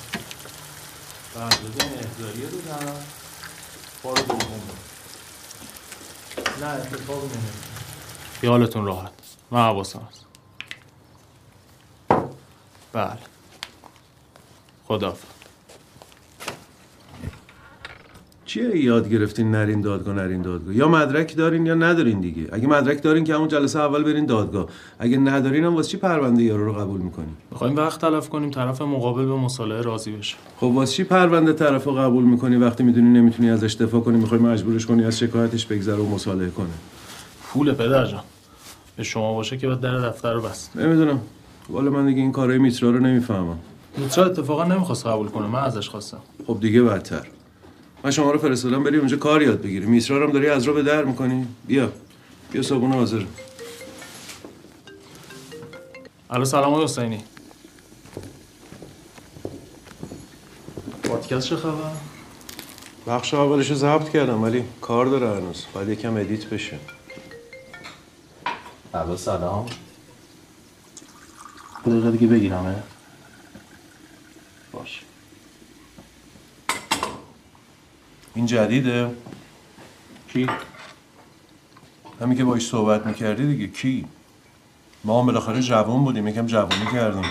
بردازه 1.35 1.83
احضاریه 1.83 2.49
رو 2.51 2.61
دارم. 2.61 2.97
بار 4.03 4.15
دوم 4.17 4.61
نه 6.61 6.67
اتفاقی 6.67 7.27
نمیفته 7.27 7.69
خیالتون 8.41 8.85
راحت. 8.85 9.13
من 9.51 9.61
حواسم 9.61 10.09
هست. 10.11 10.25
بله. 12.93 13.19
خداحافظ. 14.89 15.38
چیه 18.49 18.77
یاد 18.77 19.09
گرفتین 19.09 19.51
نرین 19.51 19.81
دادگاه 19.81 20.15
نرین 20.15 20.43
دادگاه؟ 20.43 20.75
یا 20.75 20.89
مدرک 20.89 21.37
دارین 21.37 21.67
یا 21.67 21.75
ندارین 21.75 22.21
دیگه؟ 22.21 22.49
اگه 22.53 22.67
مدرک 22.67 23.03
دارین 23.03 23.25
که 23.25 23.35
همون 23.35 23.49
جلسه 23.49 23.81
اول 23.81 24.03
برین 24.03 24.27
دادگاه. 24.27 24.67
اگه 24.99 25.19
ندارین 25.19 25.65
هم 25.65 25.75
واسه 25.75 25.89
چی 25.89 25.97
پرونده 25.97 26.43
یارو 26.43 26.65
رو 26.65 26.73
قبول 26.73 27.01
می‌کنین 27.01 27.37
می‌خوایم 27.51 27.77
وقت 27.77 28.01
تلف 28.01 28.29
کنیم 28.29 28.51
طرف 28.51 28.83
مقابل 28.83 29.25
به 29.25 29.35
مصالحه 29.35 29.83
راضی 29.83 30.13
بشه. 30.13 30.37
خب 30.57 30.65
واسه 30.65 30.93
چی 30.93 31.05
پرونده 31.05 31.53
طرف 31.53 31.85
رو 31.85 31.93
قبول 31.93 32.25
می‌کنی؟ 32.25 32.57
وقتی 32.57 32.83
می‌دونی 32.83 33.09
نمی‌تونی 33.09 33.51
ازش 33.51 33.75
دفاع 33.75 34.01
کنی 34.01 34.17
می‌خوای 34.19 34.41
مجبورش 34.41 34.87
کنی 34.87 35.05
از 35.05 35.19
شکایتش 35.19 35.67
بگذره 35.67 35.97
و 35.97 36.15
مصالحه 36.15 36.51
کنه. 36.51 36.67
پول 37.43 37.73
پدر 37.73 38.07
جان. 38.07 38.23
به 38.97 39.03
شما 39.03 39.35
باشه 39.35 39.57
که 39.57 39.67
باید 39.67 39.81
در 39.81 39.99
دفتر 39.99 40.33
رو 40.33 40.41
بست. 40.41 40.77
نمی‌دونم. 40.77 41.21
والا 41.71 41.91
من 41.91 42.07
دیگه 42.07 42.21
این 42.21 42.33
کارهای 42.33 42.59
میترا 42.59 42.91
رو 42.91 42.99
نمی‌فهمم. 42.99 43.59
میترا 43.99 44.25
اتفاقا 44.25 44.65
نمی‌خواست 44.65 45.07
قبول 45.07 45.29
کنه 45.29 45.47
من 45.47 45.61
ازش 45.61 45.89
خواستم. 45.89 46.21
خب 46.47 46.61
دیگه 46.61 46.83
بدتر. 46.83 47.27
من 48.05 48.11
شما 48.11 48.31
رو 48.31 48.39
فرستادم 48.39 48.85
بری 48.85 48.97
اونجا 48.99 49.17
کار 49.17 49.43
یاد 49.43 49.63
بگیری. 49.63 49.87
میترا 49.87 50.19
رو 50.19 50.27
هم 50.27 50.33
داری 50.33 50.49
از 50.49 50.65
رو 50.65 50.75
به 50.75 50.83
در 50.83 51.05
می‌کنی. 51.05 51.47
بیا. 51.67 51.93
بیا 52.53 52.63
صابونه 52.63 52.95
حاضر. 52.95 53.25
الو 56.31 56.45
سلام 56.45 56.73
آقای 56.73 56.85
حسینی. 56.85 57.25
پادکست 61.03 61.49
چه 61.49 61.57
خبر؟ 61.57 61.91
بخش 63.07 63.35
اولش 63.35 63.71
رو 63.71 63.77
ضبط 63.77 64.09
کردم 64.09 64.43
ولی 64.43 64.65
کار 64.81 65.07
داره 65.07 65.29
هنوز. 65.29 65.65
باید 65.75 65.89
یکم 65.89 66.17
ادیت 66.17 66.45
بشه. 66.45 66.79
الو 68.95 69.17
سلام. 69.17 69.67
دقیقه 71.87 72.11
دیگه 72.11 72.27
بگیرمه. 72.27 72.83
این 78.38 78.46
جدیده؟ 78.46 79.11
کی؟ 80.33 80.46
همین 82.20 82.38
که 82.38 82.44
باش 82.44 82.66
صحبت 82.66 83.07
می‌کردی 83.07 83.46
دیگه 83.46 83.66
کی؟ 83.66 84.07
ما 85.05 85.20
هم 85.20 85.27
بالاخره 85.27 85.62
جوان 85.62 86.05
بودیم 86.05 86.29
یکم 86.29 86.46
جوانی 86.46 86.87
کردیم. 86.92 87.24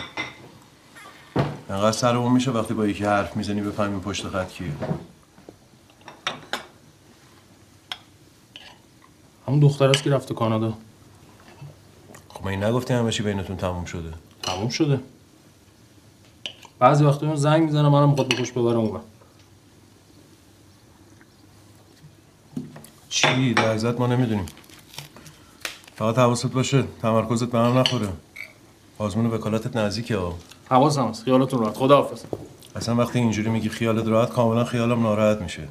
انقدر 1.69 1.91
سرمون 1.91 2.31
میشه 2.31 2.51
وقتی 2.51 2.73
با 2.73 2.87
یکی 2.87 3.03
حرف 3.03 3.37
می‌زنی 3.37 3.61
بفهمیم 3.61 3.99
پشت 3.99 4.27
خط 4.27 4.49
کیه. 4.49 4.71
همون 9.47 9.59
دختر 9.59 9.89
است 9.89 10.03
که 10.03 10.09
رفته 10.09 10.33
کانادا. 10.33 10.73
خب 12.29 12.45
من 12.45 12.51
این 12.51 12.63
نگفتی 12.63 12.93
همه 12.93 13.11
چی 13.11 13.23
بینتون 13.23 13.57
تموم 13.57 13.85
شده. 13.85 14.13
تموم 14.43 14.69
شده. 14.69 14.99
بعضی 16.79 17.03
وقتا 17.03 17.27
اون 17.27 17.35
زنگ 17.35 17.63
می‌زنه 17.63 17.89
منم 17.89 18.09
می‌خواد 18.09 18.27
بکش 18.27 18.51
ببرم 18.51 18.79
اون 18.79 19.01
چی 23.09 23.53
در 23.53 23.71
عزت 23.71 23.99
ما 23.99 24.07
نمی‌دونیم. 24.07 24.45
فقط 25.95 26.17
حواست 26.17 26.47
باشه 26.47 26.83
تمرکزت 27.01 27.45
به 27.45 27.57
هم 27.57 27.77
نخوره. 27.77 28.07
آزمون 28.97 29.25
وکالتت 29.25 29.75
نزدیکه 29.77 30.17
ها 30.17 30.33
حواسم 30.69 31.07
هست 31.07 31.23
خیالتون 31.23 31.59
راحت. 31.59 31.77
خداحافظ. 31.77 32.23
اصلا 32.75 32.95
وقتی 32.95 33.19
اینجوری 33.19 33.49
میگی 33.49 33.69
خیالت 33.69 34.07
راحت 34.07 34.29
کاملا 34.29 34.65
خیالم 34.65 35.03
ناراحت 35.03 35.41
میشه. 35.41 35.67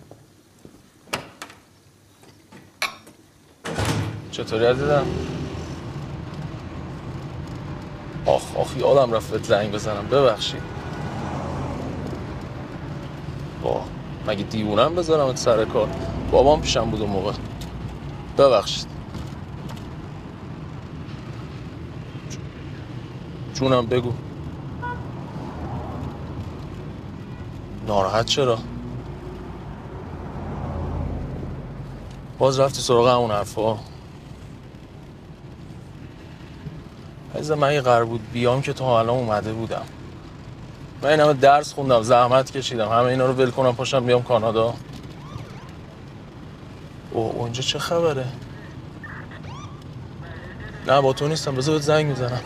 چطوری 4.31 4.65
عزیزم؟ 4.65 5.07
آخ 8.27 8.57
آخ 8.57 8.77
یادم 8.77 9.13
رفت 9.13 9.31
بهت 9.31 9.45
زنگ 9.45 9.73
بزنم. 9.73 10.07
ببخشید. 10.07 10.63
با 13.63 13.85
مگه 14.27 14.43
دیوونم 14.45 14.95
بذارم 14.95 15.35
سر 15.35 15.65
کار؟ 15.65 15.89
بابام 16.31 16.61
پیشم 16.61 16.91
بود 16.91 17.01
اون 17.01 17.11
موقع. 17.11 17.33
ببخشید. 18.39 18.87
جونم 23.55 23.87
بگو. 23.87 24.13
ناراحت 27.87 28.27
چرا؟ 28.27 28.59
باز 32.39 32.61
رفتی 32.61 32.83
سراغ 32.83 33.09
همون 33.09 33.31
حرفا. 33.31 33.79
عزیز 37.35 37.51
من 37.51 37.73
یه 37.73 37.81
قرار 37.81 38.05
بود 38.05 38.33
بیام 38.33 38.63
که 38.63 38.73
تا 38.73 38.99
الان 38.99 39.19
اومده 39.19 39.53
بودم. 39.53 39.83
من 41.03 41.09
این 41.11 41.21
همه 41.21 41.33
درس 41.33 41.73
خوندم 41.73 42.03
زحمت 42.03 42.51
کشیدم. 42.51 42.89
همه 42.89 43.05
اینا 43.05 43.27
رو 43.27 43.33
ول 43.33 43.51
کنم 43.51 43.75
پاشم 43.75 44.05
بیام 44.05 44.23
کانادا. 44.23 44.75
او 47.17 47.33
اونجا 47.39 47.63
چه 47.63 47.79
خبره؟ 47.79 48.25
نه 50.87 51.01
با 51.01 51.13
تو 51.13 51.29
نیستم. 51.29 51.55
بذار 51.55 51.79
زنگ 51.79 52.07
می‌زنم 52.07 52.41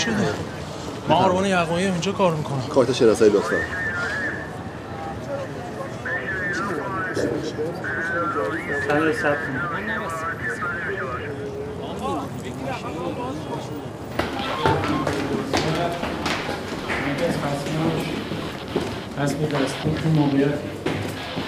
شده 0.00 0.34
ما 1.08 1.14
آرمان 1.14 1.46
کار 2.12 2.34
می‌کنم؟ 2.34 2.62
کارت 2.68 2.92
شناسایی 2.92 3.32
لطفا. 3.32 3.56
از 19.18 19.34
به 19.34 19.46
دستور 19.46 20.12
موقعیت 20.14 20.54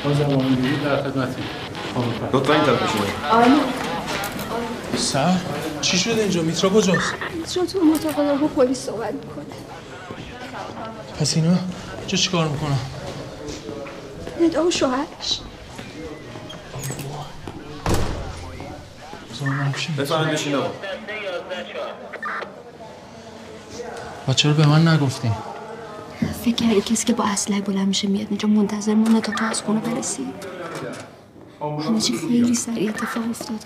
با 0.05 0.13
زبانگیری 0.15 0.77
در 0.85 1.03
خدمتی 1.03 1.43
لطفا 2.33 2.53
این 2.53 2.63
طرف 2.63 2.97
سر 4.97 5.35
چی 5.81 5.99
شده 5.99 6.23
اینجا؟ 6.23 6.43
میترا 6.43 6.71
کجاست؟ 6.71 7.15
چرا 7.49 7.65
تو 7.65 7.99
داره 8.17 8.39
با 8.39 8.47
پلیس 8.47 8.79
صحبت 8.87 9.13
می‌کنه. 9.13 9.42
پس 11.23 11.37
اینا 11.37 11.59
چه 12.07 12.17
چیکار 12.17 12.49
می‌کنم 12.49 12.79
ندا 14.41 14.67
و 14.67 14.71
شوهرش. 14.71 15.41
بفرمایید 19.99 20.33
بشین 20.33 20.55
آقا 20.55 20.71
و 24.29 24.33
چرا 24.33 24.53
به 24.53 24.67
من 24.67 24.89
نگفتین. 24.89 25.33
فکر 26.45 26.55
کردی 26.55 26.81
کسی 26.81 27.05
که 27.05 27.13
با 27.13 27.25
اسلحه 27.25 27.61
بلند 27.61 27.89
میشه 27.89 28.09
میاد 28.09 28.27
اینجا 28.31 28.49
منتظر 28.49 28.95
مونه 28.95 29.21
تا 29.21 29.33
تو 29.33 29.45
از 29.45 29.63
خونه 29.63 29.81
برسی؟ 29.81 30.27
همه 31.61 32.01
چی 32.01 32.19
خیلی 32.19 32.55
سریع 32.55 32.89
اتفاق 32.89 33.31
افتاد. 33.31 33.65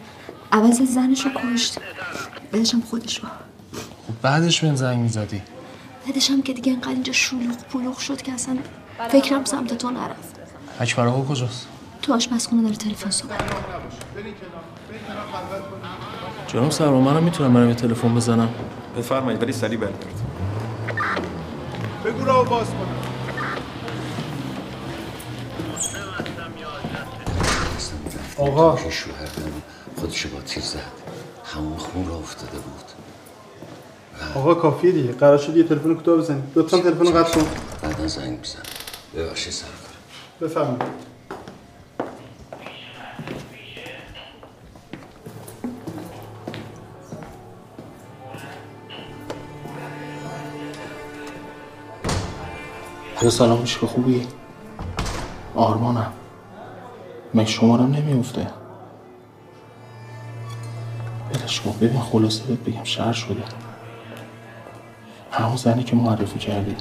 عوض 0.53 0.83
زنش 0.83 1.25
رو 1.25 1.31
کشت. 1.31 1.79
بعدش 2.53 2.75
هم 2.75 2.81
خودش 2.81 3.21
رو. 3.21 3.29
بعدش 4.23 4.61
بهم 4.61 4.77
زنگ 4.77 4.99
می‌زدی. 4.99 5.43
بعدش 6.07 6.31
هم 6.31 6.43
که 6.43 6.53
دیگه 6.53 6.73
انقدر 6.73 6.91
اینجا 6.91 7.13
شلوغ 7.13 7.57
پلوغ 7.73 7.99
شد 7.99 8.23
که 8.23 8.33
اصلا 8.33 8.59
فکرم 9.09 9.45
سمت 9.45 9.79
تو 9.79 9.91
نرفت. 9.91 10.41
اکبر 10.81 11.07
آقا 11.07 11.35
کجاست؟ 11.35 11.69
تو 12.03 12.15
آشپزخونه 12.15 12.63
داره 12.63 12.77
تلفن 12.77 13.11
صحبت 13.11 13.43
می‌کنه. 13.43 13.61
جناب 16.47 16.71
سرما 16.71 17.01
منم 17.01 17.23
می‌تونم 17.23 17.55
برم 17.55 17.69
یه 17.69 17.75
تلفن 17.75 18.15
بزنم؟ 18.15 18.49
بفرمایید 18.97 19.43
ولی 19.43 19.53
سریع 19.53 19.79
برگرد. 19.79 20.21
بگو 22.05 22.25
راو 22.25 22.45
باز 22.47 22.67
کن 22.67 22.87
آقا. 28.39 28.77
که 28.77 28.91
شوهر 28.91 29.29
خودشو 29.97 30.29
با 30.29 30.41
تیر 30.41 30.63
زد. 30.63 30.81
همون 31.55 31.77
خون 31.77 32.09
را 32.09 32.15
افتاده 32.15 32.59
بود. 32.59 32.96
آقا 34.35 34.55
کافیه 34.55 34.93
دیگه. 34.93 35.13
قرار 35.13 35.39
شد 35.39 35.57
یه 35.57 35.63
تلفن 35.63 35.95
کوتاه 35.95 36.17
بزنی. 36.17 36.43
لطفا 36.55 36.79
تلفن 36.79 37.07
رو 37.07 37.13
قطع 37.13 37.41
کن. 37.41 37.47
بعدا 37.83 38.07
زنگ 38.07 38.39
میزن 38.39 38.59
ببخشید 39.17 39.53
سرکار 39.53 39.77
بفرمایید. 40.41 41.07
یه 53.23 53.31
سلام. 53.31 53.65
که 53.65 53.87
خوبی؟ 53.87 54.27
آرمانم. 55.55 56.13
مگه 57.35 57.47
شمارم 57.47 57.93
نمیفته 57.93 58.47
بلش 61.33 61.61
کن. 61.61 61.73
ببین 61.81 62.01
خلاصه 62.01 62.45
بهت 62.45 62.59
بگم 62.59 62.85
شهر 62.85 63.13
شده. 63.13 63.43
همون 65.37 65.57
زنی 65.57 65.85
که 65.85 65.97
معرفی 65.97 66.39
کردی 66.39 66.77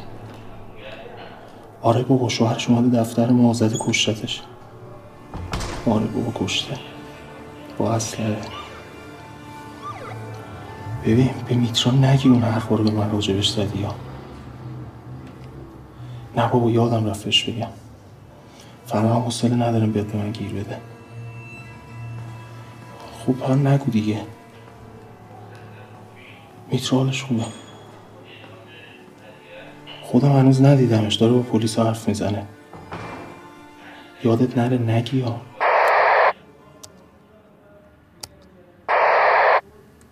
آره 1.82 2.04
بابا 2.04 2.30
شوهرش 2.30 2.70
اومده 2.70 3.00
دفتر 3.02 3.30
ما 3.32 3.54
زده 3.54 3.78
کشتتش 3.88 4.42
آره 5.88 6.06
بابا 6.06 6.46
کشته. 6.46 6.78
با 7.78 7.94
اسلحه 7.94 8.38
ببین 11.06 11.30
به 11.48 11.56
میترا 11.56 11.92
نگی 11.94 12.30
اون 12.30 12.42
حرفا 12.42 12.76
رو 12.76 12.84
به 12.84 12.92
من 12.92 13.12
راجبش 13.12 13.50
زدی 13.50 13.80
یا. 13.80 13.96
نه 16.38 16.48
بابا 16.50 16.72
یادم 16.72 17.06
رفتش 17.06 17.44
بگم. 17.50 17.68
فردا 18.86 19.14
هم 19.16 19.22
حوصله 19.22 19.56
ندارم 19.56 19.92
بیاد 19.92 20.06
به 20.08 20.18
من 20.18 20.32
گیر 20.32 20.54
بده. 20.54 20.78
خوب 23.26 23.44
هم 23.44 23.68
نگو 23.68 23.92
دیگه. 23.92 24.22
میترا 26.72 27.12
خوبه. 27.12 27.65
خودم 30.06 30.32
هنوز 30.32 30.62
ندیدمش 30.62 31.16
داره 31.16 31.34
با 31.34 31.40
پلیس 31.40 31.80
حرف 31.80 32.08
می‌زنه. 32.08 32.46
یادت 34.24 34.58
نره 34.58 34.78
نگی 34.78 35.18
یا 35.18 35.42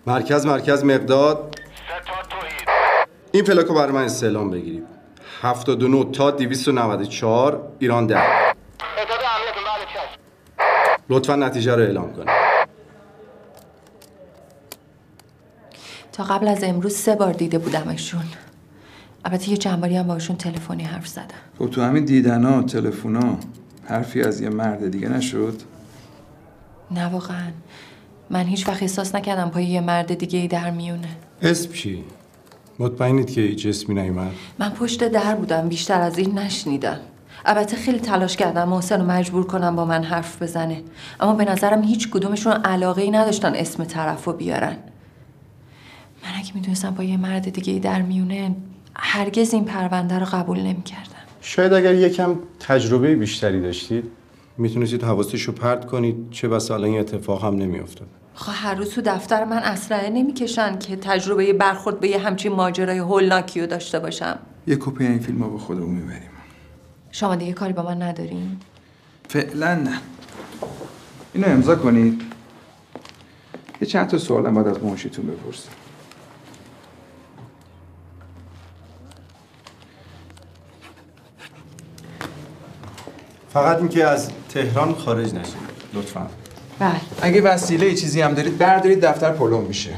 مرکز 0.06 0.46
مرکز 0.46 0.84
مقداد. 0.84 1.58
این 3.32 3.44
پلاکو 3.44 3.74
برای 3.74 3.92
من 3.92 4.04
استعلام 4.04 4.50
بگیرید. 4.50 4.86
79 5.42 6.04
تا 6.04 6.30
294 6.30 7.72
ایران 7.78 8.06
ده 8.06 8.22
لطفا 11.08 11.36
نتیجه 11.36 11.74
رو 11.74 11.82
اعلام 11.82 12.12
کنید. 12.12 12.28
تا 16.12 16.24
قبل 16.24 16.48
از 16.48 16.64
امروز 16.64 16.96
سه 16.96 17.14
بار 17.14 17.32
دیده 17.32 17.58
بودمشون 17.58 18.24
البته 19.24 19.50
یه 19.50 19.56
چند 19.56 19.80
باری 19.80 19.96
هم 19.96 20.06
باشون 20.06 20.36
تلفنی 20.36 20.82
حرف 20.82 21.06
زدم. 21.08 21.24
خب 21.58 21.66
تو 21.66 21.82
همین 21.82 22.04
دیدنا 22.04 22.62
تلفونا 22.62 23.38
حرفی 23.84 24.22
از 24.22 24.40
یه 24.40 24.48
مرد 24.48 24.90
دیگه 24.90 25.08
نشد؟ 25.08 25.62
نه 26.90 27.06
واقعا. 27.06 27.50
من 28.30 28.44
هیچ 28.44 28.68
وقت 28.68 28.82
احساس 28.82 29.14
نکردم 29.14 29.50
پای 29.50 29.64
یه 29.64 29.80
مرد 29.80 30.14
دیگه 30.14 30.38
ای 30.38 30.48
در 30.48 30.70
میونه. 30.70 31.08
اسم 31.42 31.72
چی؟ 31.72 32.04
مطمئنید 32.78 33.30
که 33.30 33.40
هیچ 33.40 33.66
اسمی 33.66 33.94
نیومد؟ 33.94 34.32
من 34.58 34.70
پشت 34.70 35.08
در 35.08 35.34
بودم 35.34 35.68
بیشتر 35.68 36.00
از 36.00 36.18
این 36.18 36.38
نشنیدم. 36.38 36.98
البته 37.46 37.76
خیلی 37.76 37.98
تلاش 37.98 38.36
کردم 38.36 38.68
محسن 38.68 39.00
رو 39.00 39.06
مجبور 39.06 39.46
کنم 39.46 39.76
با 39.76 39.84
من 39.84 40.04
حرف 40.04 40.42
بزنه. 40.42 40.82
اما 41.20 41.34
به 41.34 41.44
نظرم 41.44 41.82
هیچ 41.82 42.10
کدومشون 42.10 42.52
علاقه 42.52 43.02
ای 43.02 43.10
نداشتن 43.10 43.54
اسم 43.54 43.84
طرف 43.84 44.24
رو 44.24 44.32
بیارن. 44.32 44.76
من 46.22 46.30
اگه 46.38 46.54
می‌دونستم 46.54 46.90
با 46.90 47.04
یه 47.04 47.16
مرد 47.16 47.48
دیگه 47.48 47.72
ای 47.72 47.80
در 47.80 48.02
میونه 48.02 48.54
هرگز 48.96 49.54
این 49.54 49.64
پرونده 49.64 50.18
رو 50.18 50.26
قبول 50.26 50.60
نمی‌کردم. 50.60 51.10
شاید 51.40 51.72
اگر 51.72 51.94
یکم 51.94 52.36
تجربه 52.60 53.16
بیشتری 53.16 53.60
داشتید 53.60 54.04
می‌تونستید 54.58 55.02
حواسش 55.02 55.42
رو 55.42 55.52
پرت 55.52 55.86
کنید 55.86 56.30
چه 56.30 56.48
بسا 56.48 56.74
الان 56.74 56.90
این 56.90 57.00
اتفاق 57.00 57.44
هم 57.44 57.54
نمیافتاد. 57.54 58.08
خب 58.34 58.52
هر 58.54 58.74
روز 58.74 58.90
تو 58.90 59.00
دفتر 59.00 59.44
من 59.44 59.58
اسلحه 59.58 60.10
نمی‌کشن 60.10 60.78
که 60.78 60.96
تجربه 60.96 61.52
برخورد 61.52 62.00
به 62.00 62.08
یه 62.08 62.18
همچین 62.18 62.52
ماجرای 62.52 62.98
هولناکی 62.98 63.60
رو 63.60 63.66
داشته 63.66 63.98
باشم. 63.98 64.38
یه 64.66 64.76
کپی 64.76 65.06
این 65.06 65.18
فیلم 65.18 65.42
رو 65.42 65.50
به 65.50 65.58
خودمون 65.58 65.94
می‌بریم. 65.94 66.30
شما 67.10 67.34
دیگه 67.34 67.52
کاری 67.52 67.72
با 67.72 67.82
من 67.82 68.02
ندارین؟ 68.02 68.56
فعلا 69.28 69.74
نه. 69.74 69.98
اینو 71.34 71.48
امضا 71.48 71.76
کنید. 71.76 72.22
یه 73.80 73.88
چند 73.88 74.06
تا 74.06 74.18
سوالم 74.18 74.54
باید 74.54 74.66
از 74.66 74.84
منشیتون 74.84 75.26
بپرسیم 75.26 75.70
فقط 83.54 83.78
اینکه 83.78 84.04
از 84.04 84.30
تهران 84.48 84.94
خارج 84.94 85.34
نشید 85.34 85.56
لطفا. 85.94 86.26
بله. 86.78 87.00
اگه 87.22 87.42
وسیله 87.42 87.94
چیزی 87.94 88.20
هم 88.20 88.34
دارید 88.34 88.58
بردارید 88.58 89.00
دفتر 89.04 89.32
پلم 89.32 89.60
میشه. 89.60 89.96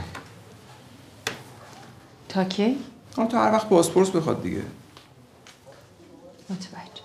تا 2.28 2.44
کی؟ 2.44 2.76
آه 3.16 3.28
تا 3.28 3.44
هر 3.44 3.52
وقت 3.52 3.68
پاسپورت 3.68 4.12
بخواد 4.12 4.42
دیگه. 4.42 4.62
متوجه. 6.50 7.02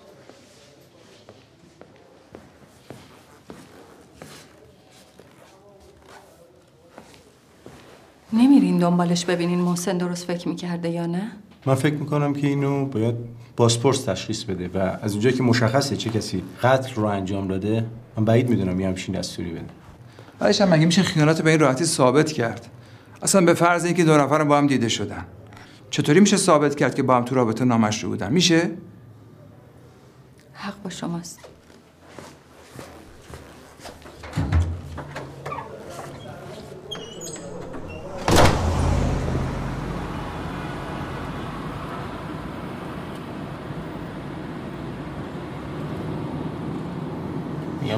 نمیرین 8.33 8.77
دنبالش 8.77 9.25
ببینین 9.25 9.59
محسن 9.59 9.97
درست 9.97 10.25
فکر 10.25 10.47
می‌کرده 10.47 10.89
یا 10.89 11.05
نه؟ 11.05 11.31
من 11.65 11.75
فکر 11.75 11.93
می‌کنم 11.93 12.33
که 12.33 12.47
اینو 12.47 12.85
باید 12.85 13.15
بازپرس 13.55 14.03
تشخیص 14.03 14.43
بده 14.43 14.67
و 14.67 14.97
از 15.01 15.11
اونجایی 15.11 15.35
که 15.35 15.43
مشخصه 15.43 15.97
چه 15.97 16.09
کسی 16.09 16.43
قتل 16.63 16.95
رو 16.95 17.05
انجام 17.05 17.47
داده 17.47 17.85
من 18.17 18.25
بعید 18.25 18.49
می‌دونم 18.49 18.79
یه 18.79 18.87
همچین 18.87 19.15
دستوری 19.15 19.51
بده. 19.51 19.65
بعدش 20.39 20.61
هم 20.61 20.69
مگه 20.69 20.85
میشه 20.85 21.03
خیانت 21.03 21.41
به 21.41 21.49
این 21.49 21.59
راحتی 21.59 21.85
ثابت 21.85 22.31
کرد؟ 22.31 22.67
اصلا 23.21 23.41
به 23.41 23.53
فرض 23.53 23.85
اینکه 23.85 24.03
دو 24.03 24.17
نفر 24.17 24.43
با 24.43 24.57
هم 24.57 24.67
دیده 24.67 24.89
شدن 24.89 25.25
چطوری 25.89 26.19
میشه 26.19 26.37
ثابت 26.37 26.75
کرد 26.75 26.95
که 26.95 27.03
با 27.03 27.15
هم 27.15 27.25
تو 27.25 27.35
رابطه 27.35 27.65
نامشروع 27.65 28.11
بودن؟ 28.11 28.33
میشه؟ 28.33 28.71
حق 30.53 30.83
با 30.83 30.89
شماست. 30.89 31.39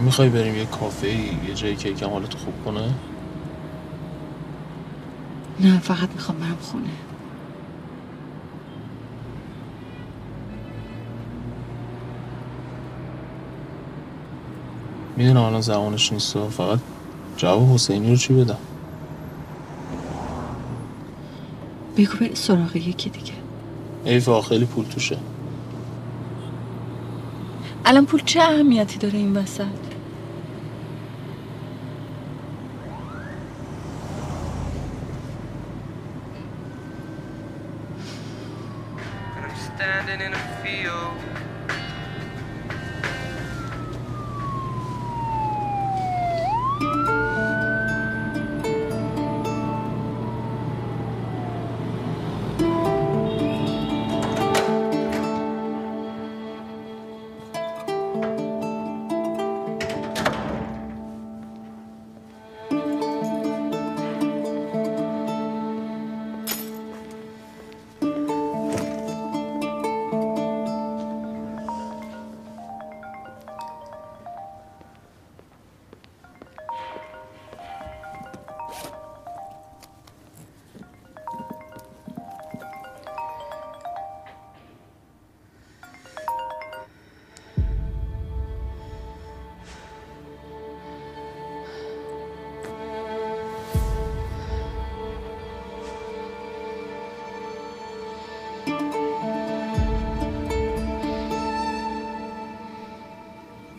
می‌خوای 0.03 0.29
بریم 0.29 0.55
یه 0.55 0.65
کافه 0.65 1.07
ای 1.07 1.29
یه 1.47 1.53
جایی 1.55 1.75
که 1.75 1.89
یکم 1.89 2.09
حالتو 2.09 2.37
خوب 2.37 2.53
کنه؟ 2.65 2.93
نه 5.59 5.79
فقط 5.79 6.09
می‌خوام 6.09 6.37
برم 6.37 6.57
خونه. 6.61 6.89
می‌دونم 15.17 15.41
الان 15.41 15.61
زمانش 15.61 16.13
نیست 16.13 16.37
فقط 16.37 16.79
جواب 17.37 17.73
حسینی 17.73 18.09
رو 18.09 18.15
چی 18.15 18.33
بدم؟ 18.33 18.57
بگو 21.97 22.17
بری 22.21 22.35
سراغ 22.35 22.75
یکی 22.75 23.09
دیگه. 23.09 23.33
ایفا 24.05 24.41
خیلی 24.41 24.65
پول 24.65 24.85
توشه. 24.85 25.17
الان 27.85 28.05
پول 28.05 28.21
چه 28.25 28.41
اهمیتی 28.41 28.97
داره 28.97 29.17
این 29.17 29.37
وسط؟ 29.37 29.92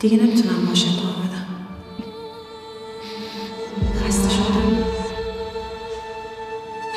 دیگه 0.04 0.16
نمی‌تونم 0.16 0.66
باشه 0.66 0.86
دور 0.86 1.12
بدم 1.12 1.46
خسته 4.06 4.30
شدم. 4.30 4.76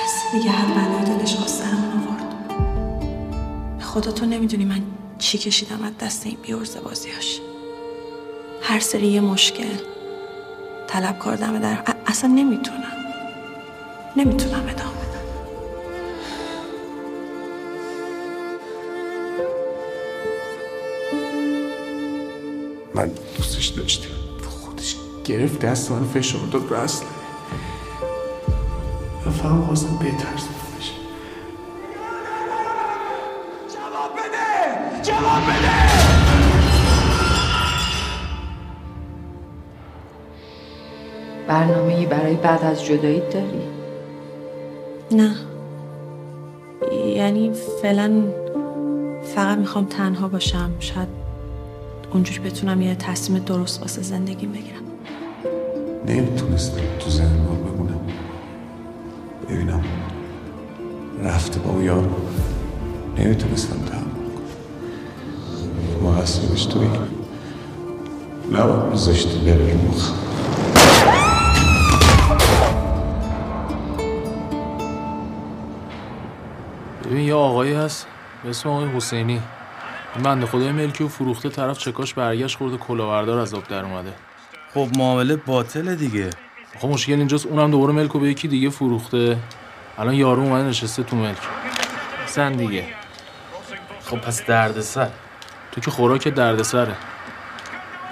بس 0.03 0.31
دیگه 0.31 0.49
هر 0.49 0.65
بلای 0.73 1.17
دلش 1.17 1.35
خواست 1.35 1.63
سرمون 1.63 1.91
آورد 1.91 2.47
به 3.77 3.83
خدا 3.83 4.11
تو 4.11 4.25
نمی‌دونی 4.25 4.65
من 4.65 4.81
چی 5.19 5.37
کشیدم 5.37 5.83
از 5.83 5.91
دست 5.97 6.25
این 6.25 6.37
بیورزه 6.43 6.79
بازیاش. 6.79 7.39
هر 8.61 8.79
سری 8.79 9.07
یه 9.07 9.21
مشکل 9.21 9.77
طلب 10.87 11.19
کار 11.19 11.35
دمه 11.35 11.59
در 11.59 11.83
اصلا 12.05 12.29
نمی‌تونم. 12.29 12.83
نمی‌تونم. 14.15 14.46
دست 25.57 25.91
من 25.91 26.03
فشار 26.03 26.41
داد 26.51 26.69
رو 26.69 26.75
اصله 26.75 27.07
و 29.25 29.29
فقط 29.29 29.65
خواستم 29.65 29.97
بهتر 29.97 30.33
بشه 30.33 30.91
جواب 33.75 34.11
بده! 34.13 35.01
جواب 35.03 35.43
بده! 35.43 35.97
برنامه 41.47 42.05
برای 42.05 42.35
بعد 42.35 42.63
از 42.63 42.85
جدایی 42.85 43.19
داری؟ 43.19 43.61
نه. 45.11 45.35
یعنی 47.15 47.51
فعلا 47.81 48.23
فقط 49.35 49.57
می‌خوام 49.57 49.85
تنها 49.85 50.27
باشم. 50.27 50.71
شاید 50.79 51.07
اونجوری 52.13 52.39
بتونم 52.49 52.81
یه 52.81 52.95
تصمیم 52.95 53.43
درست 53.43 53.81
واسه 53.81 54.01
زندگیم 54.01 54.51
بگیرم. 54.51 54.86
نمی‌تونستم 56.07 56.81
تو 56.99 57.09
زندان 57.09 57.63
بمونم. 57.63 57.99
ببینم 59.49 59.83
رفته 61.23 61.59
با 61.59 61.69
اون 61.69 61.83
یارو 61.83 62.15
نمی‌تونستم 63.17 63.85
تحمل 63.85 64.03
کنم. 64.03 64.41
مقصرش 66.09 66.65
توی 66.65 66.87
نباید 68.51 68.91
میذاشتی 68.91 69.39
بره 69.39 69.73
رو 69.73 69.87
مخم 69.87 70.13
ببین 77.05 77.19
یه 77.19 77.33
آقایی 77.33 77.73
هست 77.73 78.07
به 78.43 78.49
اسم 78.49 78.69
آقای 78.69 78.87
حسینی. 78.87 79.41
این 80.15 80.23
بنده 80.23 80.45
خدای 80.45 80.71
ملکی 80.71 81.03
و 81.03 81.07
فروخته 81.07 81.49
طرف 81.49 81.77
چکاش 81.77 82.13
برگشت 82.13 82.57
خورده 82.57 82.77
کلاوردار 82.77 83.39
از 83.39 83.53
آب 83.53 83.67
در 83.67 83.85
اومده. 83.85 84.13
خب 84.73 84.87
معامله 84.97 85.35
باطله 85.35 85.95
دیگه. 85.95 86.29
خب 86.79 86.87
مشکل 86.87 87.13
اینجاست 87.13 87.45
اونم 87.45 87.71
دوباره 87.71 87.93
ملکو 87.93 88.19
به 88.19 88.29
یکی 88.29 88.47
دیگه 88.47 88.69
فروخته. 88.69 89.37
الان 89.97 90.13
یارو 90.13 90.41
اومده 90.41 90.67
نشسته 90.67 91.03
تو 91.03 91.15
ملک. 91.15 91.37
سن 92.25 92.53
دیگه. 92.53 92.85
خب 94.05 94.17
پس 94.17 94.45
دردسر. 94.45 95.09
تو 95.71 95.81
که 95.81 95.91
خوراک 95.91 96.27
دردسره. 96.27 96.95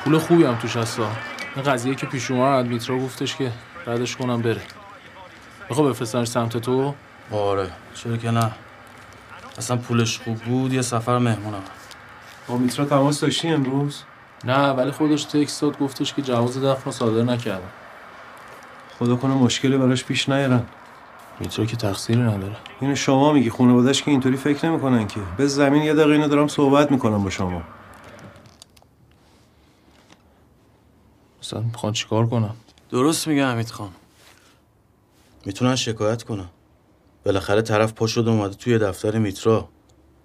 پول 0.03 0.17
خوبی 0.17 0.43
هم 0.43 0.55
توش 0.55 0.77
هستا 0.77 1.11
این 1.55 1.65
قضیه 1.65 1.95
که 1.95 2.05
پیش 2.05 2.31
اومد 2.31 2.65
میترا 2.65 2.97
گفتش 2.97 3.35
که 3.35 3.51
ردش 3.87 4.15
کنم 4.15 4.41
بره. 4.41 4.61
می‌خوای 5.69 5.89
بفرستنش 5.89 6.27
سمت 6.27 6.57
تو؟ 6.57 6.95
آره. 7.31 7.69
چرا 7.93 8.17
که 8.17 8.31
نه. 8.31 8.51
اصلا 9.57 9.77
پولش 9.77 10.19
خوب 10.19 10.37
بود 10.37 10.73
یه 10.73 10.81
سفر 10.81 11.17
مهمونم. 11.17 11.63
با 12.47 12.57
میترا 12.57 12.85
تماس 12.85 13.19
داشتی 13.19 13.47
امروز؟ 13.47 14.03
نه 14.43 14.69
ولی 14.69 14.91
خودش 14.91 15.23
تکست 15.23 15.61
داد 15.61 15.79
گفتش 15.79 16.13
که 16.13 16.21
جواز 16.21 16.63
دفن 16.63 16.85
رو 16.85 16.91
صادر 16.91 17.21
نکردم. 17.23 17.69
خدا 18.99 19.15
کنه 19.15 19.33
مشکلی 19.33 19.77
براش 19.77 20.03
پیش 20.03 20.29
نیارن. 20.29 20.65
میترا 21.39 21.65
که 21.65 21.75
تقصیری 21.75 22.21
نداره. 22.21 22.55
اینو 22.81 22.95
شما 22.95 23.33
میگی 23.33 23.49
خانواده‌اش 23.49 24.03
که 24.03 24.11
اینطوری 24.11 24.37
فکر 24.37 24.65
نمی‌کنن 24.65 25.07
که. 25.07 25.19
به 25.37 25.47
زمین 25.47 25.83
یه 25.83 25.93
دقیقه 25.93 26.11
اینو 26.11 26.27
دارم 26.27 26.47
صحبت 26.47 26.91
می‌کنم 26.91 27.23
با 27.23 27.29
شما. 27.29 27.61
مثلا 31.41 31.61
می‌خوان 31.61 31.93
چیکار 31.93 32.27
کنم؟ 32.27 32.55
درست 32.89 33.27
میگه 33.27 33.45
حمید 33.45 33.69
خان. 33.69 33.91
می‌تونن 35.45 35.75
شکایت 35.75 36.23
کنن. 36.23 36.49
بالاخره 37.25 37.61
طرف 37.61 37.93
پا 37.93 38.07
شده 38.07 38.31
اومده 38.31 38.55
توی 38.55 38.77
دفتر 38.77 39.17
میترا. 39.17 39.69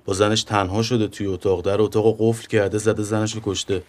با 0.05 0.13
زنش 0.15 0.43
تنها 0.43 0.83
شده 0.83 1.09
توی 1.09 1.27
اتاق 1.27 1.63
در 1.63 1.81
اتاق 1.81 2.17
قفل 2.19 2.47
کرده 2.47 2.79
زده 2.79 3.03
زنش 3.03 3.35
رو 3.35 3.41
کشته. 3.45 3.83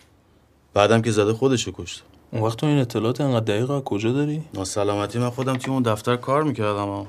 بعدم 0.74 1.02
که 1.02 1.12
زده 1.12 1.34
خودش 1.34 1.64
رو 1.64 1.74
کشته 1.78 2.04
اون 2.32 2.42
وقت 2.42 2.58
تو 2.58 2.66
این 2.66 2.78
اطلاعات 2.78 3.22
انقدر 3.22 3.46
دقیق 3.46 3.72
از 3.72 3.84
کجا 3.84 4.12
داری؟ 4.12 4.44
ناسلامتی 4.54 5.20
من 5.20 5.30
خودم 5.30 5.58
توی 5.58 5.74
اون 5.74 5.84
دفتر 5.84 6.16
کار 6.16 6.44
می‌کردم 6.44 6.86
ها. 6.86 7.08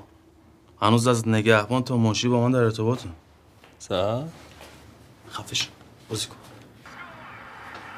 هنوز 0.83 1.07
از 1.07 1.29
نگهبان 1.29 1.83
تا 1.83 1.97
منشی 1.97 2.29
با 2.29 2.41
من 2.41 2.51
در 2.51 2.63
ارتباطم 2.63 3.11
سر؟ 3.79 4.23
خفش 5.31 5.69
بازی 6.11 6.27
کن. 6.27 6.37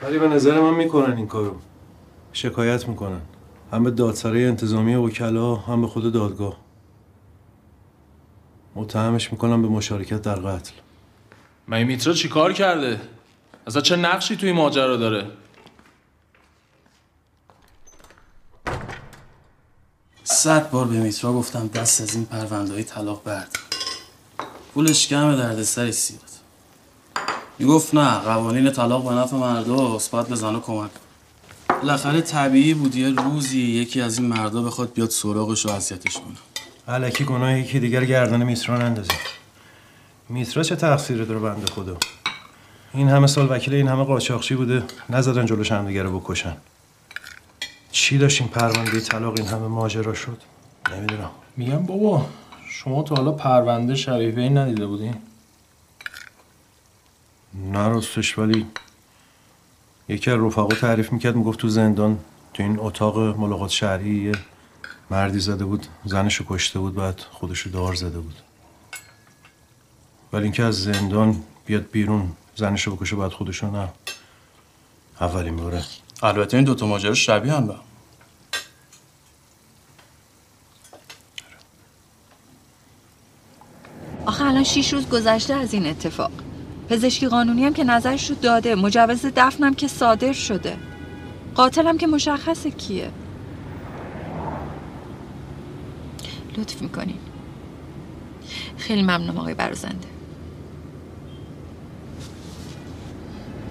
ولی 0.03 0.19
به 0.19 0.29
نظر 0.29 0.61
من 0.61 0.75
می‌کنن 0.75 1.17
این 1.17 1.27
کارو. 1.27 1.57
شکایت 2.33 2.89
می‌کنن. 2.89 3.21
هم 3.73 3.85
به 3.85 3.91
دادسرای 3.91 4.47
انتظامی 4.47 4.95
وکلا 4.95 5.55
هم 5.55 5.81
به 5.81 5.87
خود 5.87 6.13
دادگاه. 6.13 6.57
متهمش 8.75 9.33
می‌کنم 9.33 9.63
به 9.63 9.69
مشارکت 9.69 10.23
در 10.23 10.35
قتل. 10.35 10.73
من 11.69 11.83
میترا 11.83 12.13
چیکار 12.13 12.53
کرده؟ 12.53 13.01
اصلا 13.67 13.83
چه 13.83 13.97
نقشی 13.97 14.37
توی 14.37 14.53
ماجرا 14.53 14.97
داره؟ 14.97 15.27
صد 20.25 20.71
بار 20.71 20.87
به 20.87 20.97
میترا 20.97 21.33
گفتم 21.33 21.69
دست 21.69 22.01
از 22.01 22.15
این 22.15 22.25
پرونده 22.25 22.73
های 22.73 22.85
طلاق 22.85 23.23
برد. 23.25 23.57
پولش 24.75 25.09
کمه 25.09 25.37
دردسری 25.37 25.93
سیاد 25.93 26.21
می‌گفت 27.59 27.95
نه 27.95 28.19
قوانین 28.19 28.71
طلاق 28.71 29.05
به 29.09 29.15
نفع 29.15 29.37
مرد 29.37 29.71
است 29.71 30.11
باید 30.11 30.27
به 30.29 30.37
زنها 30.37 30.61
کمک. 30.61 30.91
بالاخره 31.69 32.21
طبیعی 32.21 32.75
بود 32.75 32.97
یه 32.97 33.11
روزی 33.11 33.61
یکی 33.61 34.01
از 34.01 34.19
این 34.19 34.29
مردا 34.29 34.63
بخواد 34.63 34.93
بیاد 34.93 35.11
سراغش 35.11 35.67
و 35.67 35.71
اذیتش 35.71 36.15
کنه. 36.15 36.37
علکی 36.95 37.25
گناه 37.25 37.59
یکی 37.59 37.81
دیگر 37.81 38.05
گردن 38.05 38.43
میترا 38.43 38.79
نندازی 38.79 39.11
میترا 40.29 40.63
چه 40.63 40.77
تقصیری 40.77 41.27
داره 41.27 41.41
بنده 41.41 41.67
خدا؟ 41.67 41.97
این 42.95 43.09
همه 43.09 43.27
سال 43.27 43.47
وکیل 43.51 43.75
این 43.75 43.89
همه 43.89 44.05
قاچاقچی 44.05 44.55
بوده 44.55 44.83
نزدن 45.11 45.47
جلوش 45.47 45.73
هم 45.73 45.87
دیگه 45.87 46.03
رو 46.03 46.21
بکشن. 46.21 46.57
چی 47.95 48.19
داشتیم 48.19 48.49
پرونده 48.49 49.01
طلاق 49.01 49.35
این 49.39 49.49
همه 49.49 49.67
ماجرا 49.67 50.15
شد؟ 50.15 50.43
نمی‌دونم. 50.93 51.31
میگم 51.57 51.87
بابا 51.87 52.27
شما 52.69 53.03
تا 53.03 53.15
حالا 53.15 53.33
پرونده 53.33 53.95
شبیه 53.95 54.31
به 54.31 54.41
این 54.41 54.59
ندیده 54.59 54.87
بودین؟ 54.87 55.15
نه 57.55 57.89
راستش 57.89 58.39
ولی 58.39 58.67
یکی 60.09 60.31
از 60.31 60.41
رفقا 60.41 60.75
تعریف 60.75 61.13
می‌کرد 61.13 61.37
می‌گفت 61.37 61.59
تو 61.59 61.69
زندان 61.69 62.19
تو 62.55 62.63
این 62.63 62.79
اتاق 62.81 63.19
ملاقات 63.19 63.71
شهری 63.71 64.25
یه 64.25 64.33
مردی 65.11 65.39
زده 65.39 65.65
بود 65.65 65.87
زنشو 66.05 66.45
کشته 66.49 66.79
بود 66.79 66.95
بعد 66.95 67.21
خودشو 67.21 67.71
دار 67.71 67.95
زده 67.95 68.19
بود. 68.19 68.37
ولی 70.33 70.43
اینکه 70.43 70.63
از 70.63 70.83
زندان 70.83 71.43
بیاد 71.67 71.91
بیرون 71.93 72.33
زنشو 72.57 72.97
بکشه 72.97 73.17
بعد 73.17 73.33
خودشو 73.33 73.71
نه. 73.71 73.89
اولین 75.21 75.57
باره. 75.57 75.85
البته 76.23 76.57
این 76.57 76.65
دوتا 76.65 76.87
ماجرا 76.87 77.15
شبیه 77.15 77.53
هم 77.53 77.67
به 77.67 77.73
هم. 77.73 77.81
آخه 84.27 84.45
الان 84.45 84.65
شیش 84.65 84.93
روز 84.93 85.09
گذشته 85.09 85.55
از 85.55 85.75
این 85.75 85.87
اتفاق. 85.87 86.33
پزشکی 86.89 87.29
قانونی 87.29 87.65
هم 87.65 87.75
که 87.75 87.85
نظرش 87.85 88.31
رو 88.31 88.37
داده 88.37 88.75
مجوز 88.75 89.27
دفنم 89.37 89.75
که 89.75 89.89
صادر 89.89 90.33
شده. 90.33 90.77
قاتلم 91.55 91.99
که 91.99 92.07
مشخصه 92.07 92.71
کیه؟ 92.71 93.11
لطف 96.57 96.83
می‌کنین. 96.83 97.19
خیلی 98.77 99.03
ممنونم 99.03 99.39
آقای 99.39 99.55
برازنده 99.55 100.09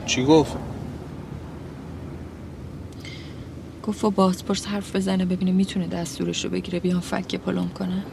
چی 0.05 0.25
گفت؟ 0.25 0.72
گفت 3.83 4.03
و 4.03 4.11
بازپرس 4.11 4.67
حرف 4.67 4.95
بزنه 4.95 5.25
ببینه 5.25 5.51
می‌تونه 5.51 5.87
دستورش 5.87 6.45
رو 6.45 6.51
بگیره 6.51 6.79
بیان 6.79 6.99
فکه 6.99 7.37
پلم 7.37 7.69
کنه. 7.79 8.03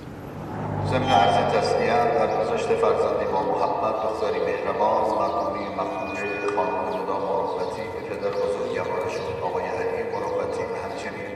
ضمن 0.91 1.03
عرض 1.03 1.55
تسلیت 1.55 2.15
در 2.19 2.31
گذشت 2.41 2.69
فرزندی 2.83 3.27
با 3.33 3.41
محبت 3.53 3.97
بگذاری 4.03 4.41
مهربان 4.49 5.05
مرحومی 5.21 5.65
مخدومه 5.79 6.57
خانم 6.57 6.87
ندا 6.97 7.17
مروتی 7.27 7.83
به 7.95 8.01
پدر 8.09 8.33
بزرگوارشون 8.41 9.29
آقای 9.43 9.65
علی 9.65 10.03
مروتی 10.13 10.63
و 10.73 10.75
همچنین 10.85 11.31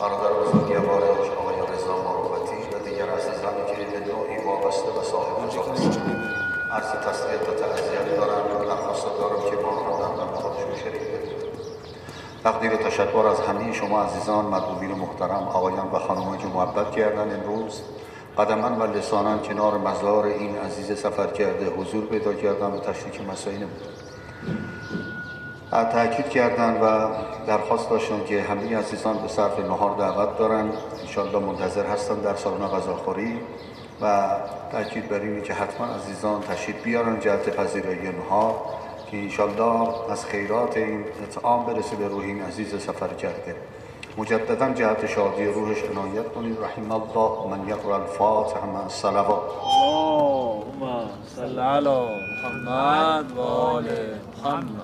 برادر 0.00 0.32
بزرگوارش 0.40 1.28
آقای 1.40 1.58
رضا 1.72 1.96
مروتی 2.06 2.60
و 2.72 2.76
دیگر 2.86 3.08
عزیزانی 3.18 3.62
که 3.68 3.74
به 3.92 3.98
نوعی 4.08 4.36
وابسته 4.46 4.90
و 4.98 5.02
صاحب 5.12 5.38
جا 5.54 5.62
هستند 5.72 6.22
عرض 6.72 6.90
تسلیت 7.06 7.42
و 7.48 7.52
تعذیت 7.60 8.06
دارم 8.16 8.46
و 8.56 8.64
درخواست 8.64 9.06
دارم 9.18 9.40
که 9.50 9.56
ما 9.62 9.72
را 9.86 9.92
در 10.00 10.12
غم 10.18 10.34
خودشون 10.40 10.74
شریک 10.82 11.02
بدید 11.12 11.42
تقدیر 12.44 12.74
و 12.74 12.76
تشکر 12.76 13.26
از 13.26 13.40
همه 13.40 13.72
شما 13.72 14.02
عزیزان 14.02 14.44
مردوبین 14.44 14.90
محترم 14.90 15.48
آقایان 15.48 15.90
و 15.92 15.98
خانمان 15.98 16.38
که 16.38 16.46
محبت 16.46 16.90
کردن 16.90 17.40
امروز. 17.40 17.82
قدما 18.38 18.76
و 18.76 18.82
لسانا 18.82 19.38
کنار 19.38 19.78
مزار 19.78 20.24
این 20.24 20.58
عزیز 20.58 20.98
سفر 20.98 21.26
کرده 21.26 21.66
حضور 21.66 22.06
پیدا 22.06 22.34
کردن 22.34 22.66
و 22.66 22.78
تشریک 22.78 23.20
مسائل 23.20 23.58
بود 23.58 23.88
تاکید 25.70 26.28
کردن 26.28 26.80
و 26.80 27.08
درخواست 27.46 27.90
داشتن 27.90 28.24
که 28.24 28.42
همه 28.42 28.76
عزیزان 28.78 29.18
به 29.18 29.28
صرف 29.28 29.58
نهار 29.58 29.96
دعوت 29.98 30.38
دارن. 30.38 30.72
انشالله 31.00 31.38
منتظر 31.38 31.86
هستن 31.86 32.14
در 32.14 32.34
سالن 32.34 32.66
غذاخوری 32.68 33.40
و 34.00 34.28
تاکید 34.72 35.08
بر 35.08 35.40
که 35.40 35.54
حتما 35.54 35.86
عزیزان 35.86 36.40
تشریف 36.40 36.82
بیارن 36.82 37.20
جهت 37.20 37.56
پذیرایی 37.56 38.08
نهار. 38.08 38.54
که 39.12 39.18
انشالله 39.18 40.10
از 40.10 40.26
خیرات 40.26 40.76
این 40.76 41.04
اطعام 41.22 41.66
برسه 41.66 41.96
به 41.96 42.08
روح 42.08 42.24
این 42.24 42.42
عزیز 42.42 42.68
سفر 42.68 43.08
کرده. 43.08 43.56
مجددا 44.18 44.72
جهت 44.72 45.06
شادی 45.06 45.46
روحش 45.46 45.82
عنایت 45.82 46.32
کنید. 46.32 46.58
رحم 46.60 46.92
الله 46.92 47.56
من 47.56 47.68
یقرا 47.68 47.96
الفاتحه 48.02 48.66
مع 48.66 48.82
الصلوات. 48.82 49.42
اللهم 49.72 51.08
صل 51.36 51.58
علی 51.58 52.08
محمد 52.44 53.32
و 53.36 53.40
آل 53.40 53.84
محمد. 54.44 54.82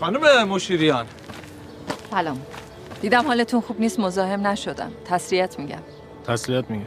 خانم 0.00 0.48
مشیریان. 0.48 1.06
سلام. 2.10 2.40
دیدم 3.00 3.26
حالتون 3.26 3.60
خوب 3.60 3.80
نیست 3.80 4.00
مزاحم 4.00 4.46
نشدم. 4.46 4.92
تسلیت 5.04 5.58
میگم. 5.58 5.82
تسلیت 6.26 6.70
میگه 6.70 6.86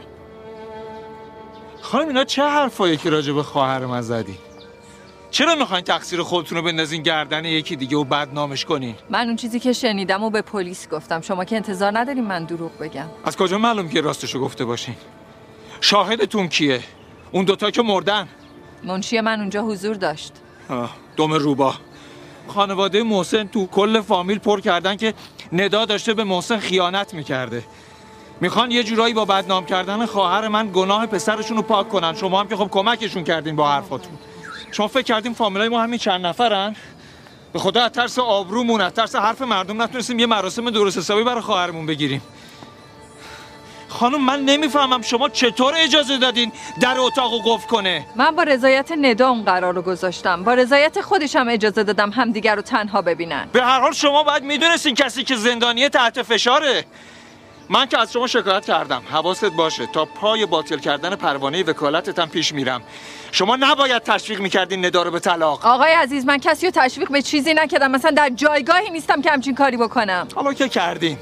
خانم 1.90 2.08
اینا 2.08 2.24
چه 2.24 2.42
حرفایی 2.42 2.96
که 2.96 3.10
راجع 3.10 3.32
به 3.32 3.42
خواهر 3.42 3.86
من 3.86 4.00
زدی؟ 4.00 4.38
چرا 5.30 5.54
می‌خواین 5.54 5.84
تقصیر 5.84 6.22
خودتون 6.22 6.58
رو 6.58 6.64
بندازین 6.64 7.02
گردن 7.02 7.44
یکی 7.44 7.76
دیگه 7.76 7.96
و 7.96 8.04
بدنامش 8.04 8.64
کنین؟ 8.64 8.94
من 9.10 9.26
اون 9.26 9.36
چیزی 9.36 9.60
که 9.60 9.72
شنیدم 9.72 10.22
و 10.22 10.30
به 10.30 10.42
پلیس 10.42 10.88
گفتم. 10.88 11.20
شما 11.20 11.44
که 11.44 11.56
انتظار 11.56 11.98
ندارین 11.98 12.24
من 12.24 12.44
دروغ 12.44 12.78
بگم. 12.78 13.06
از 13.24 13.36
کجا 13.36 13.58
معلوم 13.58 13.88
که 13.88 14.00
راستشو 14.00 14.40
گفته 14.40 14.64
باشین؟ 14.64 14.94
شاهدتون 15.80 16.48
کیه؟ 16.48 16.80
اون 17.32 17.44
دوتا 17.44 17.70
که 17.70 17.82
مردن؟ 17.82 18.28
منشی 18.84 19.20
من 19.20 19.40
اونجا 19.40 19.62
حضور 19.62 19.94
داشت. 19.94 20.32
دم 21.16 21.32
روبا. 21.32 21.74
خانواده 22.48 23.02
محسن 23.02 23.44
تو 23.44 23.66
کل 23.66 24.00
فامیل 24.00 24.38
پر 24.38 24.60
کردن 24.60 24.96
که 24.96 25.14
ندا 25.52 25.84
داشته 25.84 26.14
به 26.14 26.24
محسن 26.24 26.58
خیانت 26.58 27.14
می‌کرده. 27.14 27.62
می‌خوان 28.40 28.70
یه 28.70 28.82
جورایی 28.82 29.14
با 29.14 29.24
بدنام 29.24 29.66
کردن 29.66 30.06
خواهر 30.06 30.48
من 30.48 30.70
گناه 30.74 31.06
پسرشون 31.06 31.56
رو 31.56 31.62
پاک 31.62 31.88
کنن. 31.88 32.14
شما 32.14 32.40
هم 32.40 32.48
که 32.48 32.56
خب 32.56 32.68
کمکشون 32.70 33.24
کردین 33.24 33.56
با 33.56 33.68
حرفاتون. 33.72 34.12
شما 34.72 34.88
فکر 34.88 35.02
کردین 35.02 35.34
فامیلای 35.34 35.68
ما 35.68 35.82
همین 35.82 35.98
چند 35.98 36.26
نفرن؟ 36.26 36.76
به 37.52 37.58
خدا 37.58 37.84
از 37.84 37.90
ترس 37.90 38.18
آبرومون 38.18 38.80
از 38.80 38.92
ترس 38.92 39.16
حرف 39.16 39.42
مردم 39.42 39.82
نتونستیم 39.82 40.18
یه 40.18 40.26
مراسم 40.26 40.70
درست 40.70 40.98
حسابی 40.98 41.24
برای 41.24 41.40
خواهرمون 41.40 41.86
بگیریم. 41.86 42.22
خانم 43.88 44.24
من 44.24 44.40
نمی‌فهمم 44.40 45.02
شما 45.02 45.28
چطور 45.28 45.74
اجازه 45.76 46.18
دادین 46.18 46.52
در 46.80 46.98
اتاق 46.98 47.32
رو 47.32 47.38
قفل 47.38 47.66
کنه؟ 47.68 48.06
من 48.16 48.36
با 48.36 48.42
رضایت 48.42 48.92
ندا 48.98 49.28
اون 49.28 49.44
قرار 49.44 49.74
رو 49.74 49.82
گذاشتم. 49.82 50.44
با 50.44 50.54
رضایت 50.54 51.00
خودشم 51.00 51.46
اجازه 51.48 51.82
دادم 51.82 52.10
همدیگر 52.10 52.54
رو 52.54 52.62
تنها 52.62 53.02
ببینن. 53.02 53.48
به 53.52 53.62
هر 53.62 53.80
حال 53.80 53.92
شما 53.92 54.22
باید 54.22 54.42
می‌دونستین 54.42 54.94
کسی 54.94 55.24
که 55.24 55.36
زندانیه 55.36 55.88
تحت 55.88 56.22
فشاره. 56.22 56.84
من 57.72 57.86
که 57.86 57.98
از 57.98 58.12
شما 58.12 58.26
شکایت 58.26 58.64
کردم. 58.64 59.02
حواست 59.10 59.44
باشه. 59.44 59.86
تا 59.86 60.04
پای 60.04 60.46
باطل 60.46 60.78
کردن 60.78 61.16
پروانه 61.16 61.62
وکالتتم 61.62 62.26
پیش 62.26 62.54
میرم. 62.54 62.82
شما 63.32 63.56
نباید 63.56 64.02
تشویق 64.02 64.40
می‌کردین 64.40 64.84
ندا 64.84 65.02
رو 65.02 65.10
به 65.10 65.20
طلاق. 65.20 65.66
آقای 65.66 65.92
عزیز 65.92 66.26
من 66.26 66.38
کسی 66.38 66.66
رو 66.66 66.72
تشویق 66.74 67.12
به 67.12 67.22
چیزی 67.22 67.54
نکردم. 67.54 67.90
مثلا 67.90 68.10
در 68.10 68.30
جایگاهی 68.34 68.90
نیستم 68.90 69.22
که 69.22 69.30
همچین 69.30 69.54
کاری 69.54 69.76
بکنم. 69.76 70.28
حالا 70.34 70.52
که 70.52 70.68
کردین. 70.68 71.18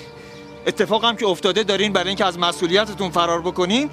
اتفاق 0.67 1.05
هم 1.05 1.17
که 1.17 1.27
افتاده 1.27 1.63
دارین 1.63 1.93
برای 1.93 2.09
اینکه 2.09 2.25
از 2.25 2.39
مسئولیتتون 2.39 3.11
فرار 3.11 3.41
بکنین 3.41 3.91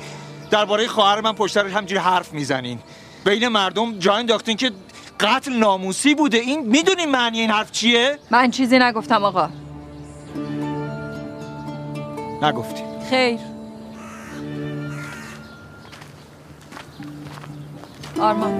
درباره 0.51 0.88
خواهر 0.88 1.22
من 1.22 1.34
پشت 1.34 1.58
همجوری 1.58 2.01
حرف 2.01 2.34
می‌زنین. 2.34 2.80
بین 3.26 3.47
مردم 3.47 3.99
جا 3.99 4.14
انداختین 4.14 4.58
که 4.58 4.72
قتل 5.20 5.53
ناموسی 5.53 6.16
بوده. 6.16 6.38
این 6.38 6.60
می‌دونین 6.60 7.12
معنی 7.12 7.39
این 7.39 7.51
حرف 7.51 7.72
چیه؟ 7.72 8.20
من 8.32 8.51
چیزی 8.51 8.80
نگفتم 8.80 9.24
آقا. 9.24 9.49
نگفتین 12.42 13.00
خیر. 13.10 13.40
آرمان. 18.20 18.52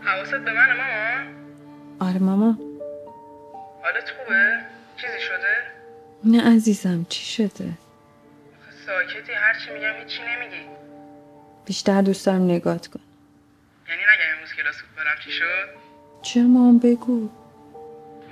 حواست 0.00 0.30
به 0.30 0.52
منه 0.52 0.74
ماما؟ 0.74 1.30
آره 2.00 2.18
ماما. 2.18 2.58
حالت 3.82 4.10
خوبه؟ 4.18 4.52
چیزی 4.96 5.20
شده؟ 5.20 5.56
نه 6.24 6.54
عزیزم 6.54 7.06
چی 7.08 7.24
شده؟ 7.24 7.72
ساکتی 8.92 9.32
هرچی 9.32 9.70
میگم 9.70 9.92
هیچی 9.92 10.22
نمیگی. 10.22 10.66
بیشتر 11.66 12.02
دوست 12.02 12.26
دارم 12.26 12.44
نگات 12.44 12.86
کن 12.86 13.00
یعنی 13.88 14.02
نگم 14.02 14.34
امروز 14.34 14.52
کلاس 14.52 14.82
فوتبالم 14.82 15.18
چی 15.24 15.32
شد؟ 15.32 15.68
چرا 16.22 16.42
مامان 16.42 16.78
بگو؟ 16.78 17.30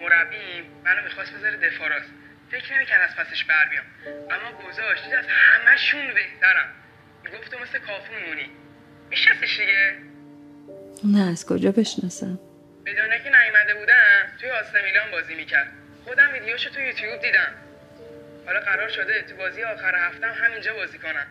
مربی 0.00 0.36
منو 0.84 1.04
می‌خواست 1.04 1.32
بذاره 1.32 1.56
دفاع 1.56 1.88
راست. 1.88 2.10
فکر 2.50 2.76
نمی‌کرد 2.76 3.00
از 3.00 3.16
پسش 3.16 3.44
بر 3.44 3.68
بیام. 3.70 3.84
اما 4.30 4.68
گذاشت 4.68 5.04
از 5.04 5.24
همهشون 5.28 6.14
بهترم. 6.14 6.68
می‌گفت 7.24 7.54
مثل 7.54 7.78
کافو 7.78 8.12
مونی 8.28 8.50
میشناسیش 9.10 9.60
دیگه؟ 9.60 9.96
نه 11.04 11.30
از 11.30 11.46
کجا 11.46 11.72
بشناسم؟ 11.72 12.38
بدونه 12.86 13.18
که 13.24 13.30
نیومده 13.30 13.74
بودم 13.74 14.36
توی 14.40 14.50
آسته 14.50 14.84
میلان 14.84 15.10
بازی 15.10 15.34
می‌کرد. 15.34 15.72
خودم 16.04 16.32
ویدیوشو 16.32 16.70
تو 16.70 16.80
یوتیوب 16.80 17.20
دیدم. 17.22 17.52
حالا 18.50 18.62
قرار 18.62 18.88
شده 18.88 19.22
تو 19.22 19.36
بازی 19.36 19.62
آخر 19.62 19.94
هفتم 19.94 20.32
همینجا 20.34 20.74
بازی 20.74 20.98
کنم 20.98 21.26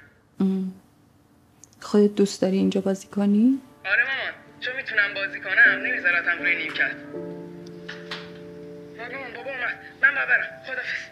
خودت 1.82 2.15
دوست 2.15 2.41
داری 2.41 2.57
اینجا 2.57 2.82
بازی 2.82 3.07
کنی؟ 3.07 3.61
آره 3.86 4.03
مامان. 4.03 4.34
چون 4.59 4.76
می‌تونم 4.76 5.13
بازی 5.15 5.39
کنم 5.39 5.82
نمیذارتم 5.86 6.38
روی 6.39 6.55
نیمکت 6.55 6.95
مامان 8.97 9.34
بابا 9.36 9.49
اومد. 9.49 9.80
من 10.01 10.15
باید 10.15 10.28
برم 10.28 10.61
خدافظ 10.65 11.09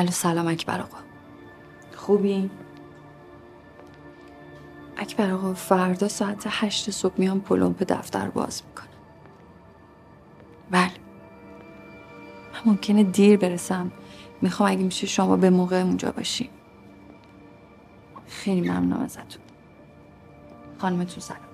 الو 0.00 0.10
سلام 0.10 0.48
اکبر 0.48 0.80
آقا. 0.80 0.98
خوبی؟ 1.96 2.50
اکبر 4.96 5.30
آقا 5.30 5.54
فردا 5.54 6.08
ساعت 6.08 6.44
هشت 6.46 6.90
صبح 6.90 7.14
میام 7.18 7.40
پلمپ 7.40 7.82
دفتر 7.82 8.28
باز 8.28 8.62
می‌کنم. 8.68 8.88
بله. 10.70 10.90
من 12.54 12.60
ممکنه 12.72 13.02
دیر 13.02 13.36
برسم. 13.36 13.92
می‌خوام 14.42 14.70
اگه 14.70 14.82
میشه 14.82 15.06
شما 15.06 15.36
به 15.36 15.50
موقع 15.50 15.80
اونجا 15.80 16.10
باشی. 16.10 16.50
خیلی 18.28 18.60
ممنونم 18.60 19.02
ازتون. 19.04 19.42
خانمتون 20.78 21.20
سلام 21.20 21.40
سلام. 21.40 21.49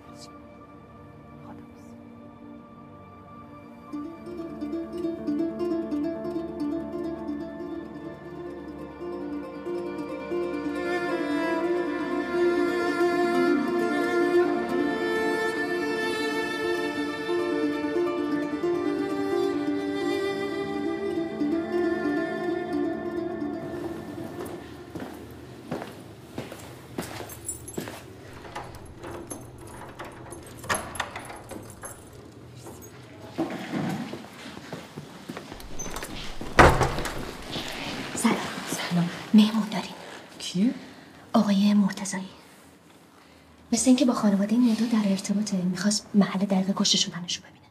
مثل 43.87 43.91
اینکه 43.91 44.05
با 44.05 44.13
خانواده 44.13 44.57
ندو 44.57 44.87
در 44.87 45.11
ارتباطه. 45.11 45.57
می‌خواست 45.57 46.07
محل 46.15 46.39
دقیق 46.39 46.73
کشته 46.77 46.99
شدنشو 46.99 47.41
ببینه. 47.43 47.67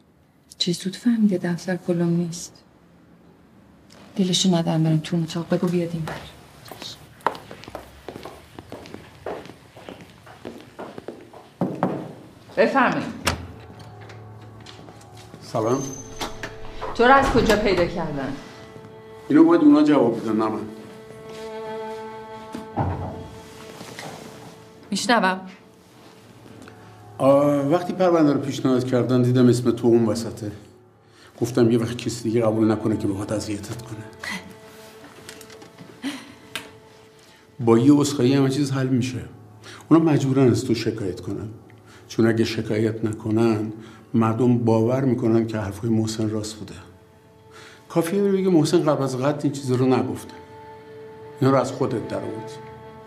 چه 0.58 0.72
زود 0.72 0.96
فهمیده 0.96 1.38
دفتر 1.38 1.76
پلم 1.76 2.08
نیست؟ 2.08 2.52
دلشو 4.16 4.54
ندارم 4.54 4.84
بریم 4.84 4.98
تو 4.98 5.16
اتاق. 5.16 5.48
بگو 5.48 5.66
بیاد 5.66 5.90
این 5.92 6.02
بر. 6.04 6.14
بفرمایید. 12.56 13.12
سلام. 15.42 15.82
تو 16.94 17.04
رو 17.04 17.14
از 17.14 17.26
کجا 17.26 17.56
پیدا 17.56 17.86
کردن؟ 17.86 18.36
اینو 19.28 19.44
باید 19.44 19.62
اونا 19.62 19.82
جواب 19.82 20.22
بدن 20.22 20.36
نه 20.36 20.48
من. 20.48 20.60
میشنوم. 24.90 25.40
وقتی 27.70 27.92
پرونده 27.92 28.32
رو 28.32 28.40
پیشنهاد 28.40 28.84
کردن 28.84 29.22
دیدم 29.22 29.48
اسم 29.48 29.70
تو 29.70 29.86
اون 29.86 30.06
وسطه. 30.06 30.52
گفتم 31.40 31.70
یه 31.70 31.78
وقت 31.78 31.96
کسی 31.96 32.22
دیگه 32.22 32.42
قبول 32.42 32.70
نکنه 32.70 32.96
که 32.96 33.08
بخواد 33.08 33.32
اذیتت 33.32 33.82
کنه. 33.82 34.04
با 37.60 37.78
یه 37.78 38.00
اسخایی 38.00 38.34
همه 38.34 38.50
چیز 38.50 38.72
حل 38.72 38.86
میشه. 38.86 39.22
اونا 39.88 40.04
مجبورن 40.04 40.50
از 40.50 40.64
تو 40.64 40.74
شکایت 40.74 41.20
کنن. 41.20 41.48
چون 42.08 42.26
اگه 42.26 42.44
شکایت 42.44 43.04
نکنن 43.04 43.72
مردم 44.14 44.58
باور 44.58 45.04
می‌کنن 45.04 45.46
که 45.46 45.58
حرفای 45.58 45.90
محسن 45.90 46.30
راست 46.30 46.54
بوده. 46.54 46.74
کافیه 47.88 48.22
بگه 48.22 48.50
محسن 48.50 48.82
قبل 48.82 49.02
از 49.02 49.18
قتل 49.18 49.40
این 49.42 49.52
چیز 49.52 49.70
رو 49.70 49.86
نگفته. 49.86 50.34
اینا 51.40 51.52
رو 51.52 51.60
از 51.60 51.72
خودت 51.72 52.08
در 52.08 52.20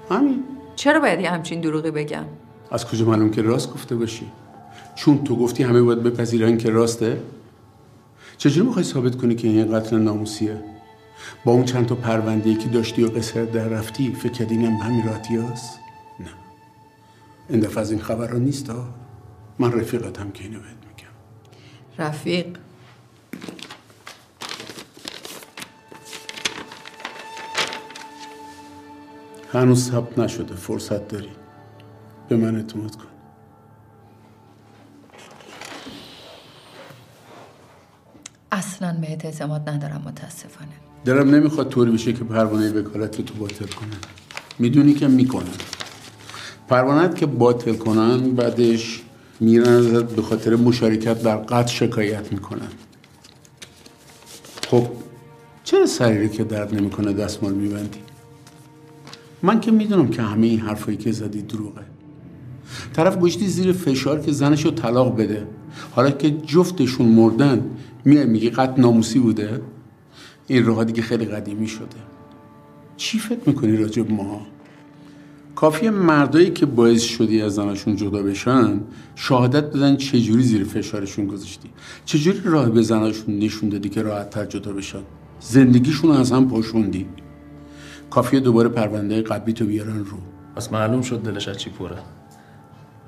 همین. 0.10 0.43
چرا 0.76 0.99
باید 0.99 1.22
یه 1.22 1.30
همچین 1.30 1.62
دروغی 1.62 1.91
بگم؟ 1.91 2.26
از 2.72 2.86
کجا 2.86 3.05
معلوم 3.05 3.32
که 3.32 3.41
راست 3.41 3.74
گفته 3.74 3.95
باشی؟ 3.95 4.32
چون 4.95 5.24
تو 5.24 5.36
گفتی 5.36 5.63
همه 5.63 5.82
باید 5.82 6.03
بپذیرن 6.03 6.57
که 6.57 6.70
راسته؟ 6.70 7.22
چجوری 8.38 8.67
می‌خوای 8.67 8.86
ثابت 8.86 9.15
کنی 9.15 9.36
که 9.36 9.47
این 9.47 9.80
قتل 9.80 9.97
ناموسیه؟ 9.97 10.63
با 11.45 11.51
اون 11.51 11.65
چند 11.65 11.86
تا 11.86 11.95
پرونده 11.95 12.55
که 12.55 12.70
داشتی 12.70 13.03
و 13.03 13.09
قصر 13.09 13.45
در 13.45 13.67
رفتی 13.67 14.13
فکر 14.13 14.32
کردی 14.32 14.55
اینم 14.55 14.76
همین 14.76 15.05
راحتی 15.05 15.38
هست؟ 15.38 15.80
نه. 16.20 16.28
این 17.49 17.59
دفعه 17.59 17.80
از 17.80 17.91
این 17.91 17.99
خبر 17.99 18.34
نیست 18.34 18.70
ها 18.70 18.86
من 19.59 19.72
رفیقتم 19.72 20.32
که 20.32 20.43
اینو 20.43 20.59
بهت 20.59 20.76
میگم. 20.88 22.07
رفیق. 22.07 22.57
هنوز 29.53 29.91
ثبت 29.91 30.20
نشده 30.20 30.55
فرصت 30.55 31.07
داری. 31.07 31.30
به 32.30 32.38
من 32.38 32.55
اعتماد 32.55 32.95
کن. 32.95 33.03
اصلا 38.51 38.97
بهت 39.01 39.25
اعتماد 39.25 39.69
ندارم 39.69 40.01
متاسفانه. 40.05 40.71
دلم 41.05 41.36
نمی‌خواد 41.36 41.69
طوری 41.69 41.91
بشه 41.91 42.13
که 42.13 42.23
پروانه 42.23 42.71
وکالت 42.71 43.21
تو 43.21 43.34
باطل 43.34 43.65
کنن 43.65 43.97
می‌دونی 44.59 44.93
که 44.93 45.07
می‌کنن 45.07 45.57
پروانت 46.67 47.15
که 47.15 47.25
باطل 47.25 47.75
کنن 47.75 48.32
بعدش 48.32 49.01
میرن 49.39 49.67
ازت 49.67 50.03
به 50.15 50.21
خاطر 50.21 50.55
مشارکت 50.55 51.23
در 51.23 51.38
قتل 51.38 51.71
شکایت 51.71 52.32
می‌کنن. 52.32 52.67
خب 54.67 54.88
چرا 55.63 55.86
سریری 55.86 56.30
که 56.30 56.43
درد 56.43 56.75
نمی‌کنه 56.75 57.13
دستمال 57.13 57.53
میبندی؟ 57.53 57.99
من 59.41 59.59
که 59.59 59.71
می‌دونم 59.71 60.07
که 60.07 60.21
همه 60.21 60.47
این 60.47 60.59
حرفایی 60.59 60.97
که 60.97 61.11
زدی 61.11 61.41
دروغه. 61.41 61.82
طرف 62.93 63.17
گشتی 63.17 63.47
زیر 63.47 63.72
فشار 63.72 64.20
که 64.20 64.32
زنش 64.32 64.65
رو 64.65 64.72
طلاق 64.72 65.17
بده. 65.17 65.47
حالا 65.91 66.11
که 66.11 66.32
جفتشون 66.32 67.07
مردن 67.07 67.61
میای 68.05 68.26
میگی 68.26 68.49
قتل 68.49 68.82
ناموسی 68.82 69.20
بوده؟ 69.20 69.61
این 70.47 70.65
راه 70.65 70.84
دیگه 70.84 71.01
خیلی 71.01 71.26
قدیمی 71.26 71.67
شده. 71.67 71.97
چی 72.97 73.20
فکر 73.20 73.39
می‌کنی 73.45 73.78
راجب 73.78 74.11
ما؟ 74.11 74.41
کافیه 75.55 75.89
مردایی 75.89 76.49
که 76.49 76.65
باعث 76.65 77.01
شدی 77.01 77.41
از 77.41 77.55
زنشون 77.55 77.95
جدا 77.95 78.24
بشن 78.24 78.80
شهادت 79.15 79.63
بدن 79.63 79.95
چجوری 79.95 80.43
زیر 80.43 80.63
فشارشون 80.63 81.28
گذاشتی؟ 81.28 81.70
چجوری 82.05 82.41
راه 82.43 82.70
به 82.70 82.82
زنشون 82.82 83.39
نشون 83.39 83.70
دادی 83.70 83.89
که 83.89 84.01
راحت 84.01 84.30
تر 84.30 84.45
جدا 84.45 84.74
بشن؟ 84.74 84.99
زندگیشون 85.39 86.11
از 86.11 86.32
هم 86.32 86.49
پاشوندی. 86.49 87.05
کافیه 88.09 88.39
دوباره 88.39 88.70
پرونده 88.70 89.22
قبلی 89.22 89.53
تو 89.53 89.65
بیارن 89.65 89.97
رو. 89.97 90.17
پس 90.55 90.72
معلوم 90.72 91.01
شد 91.01 91.22
دلش 91.22 91.47
از 91.47 91.57
چی 91.57 91.70
پره 91.70 91.97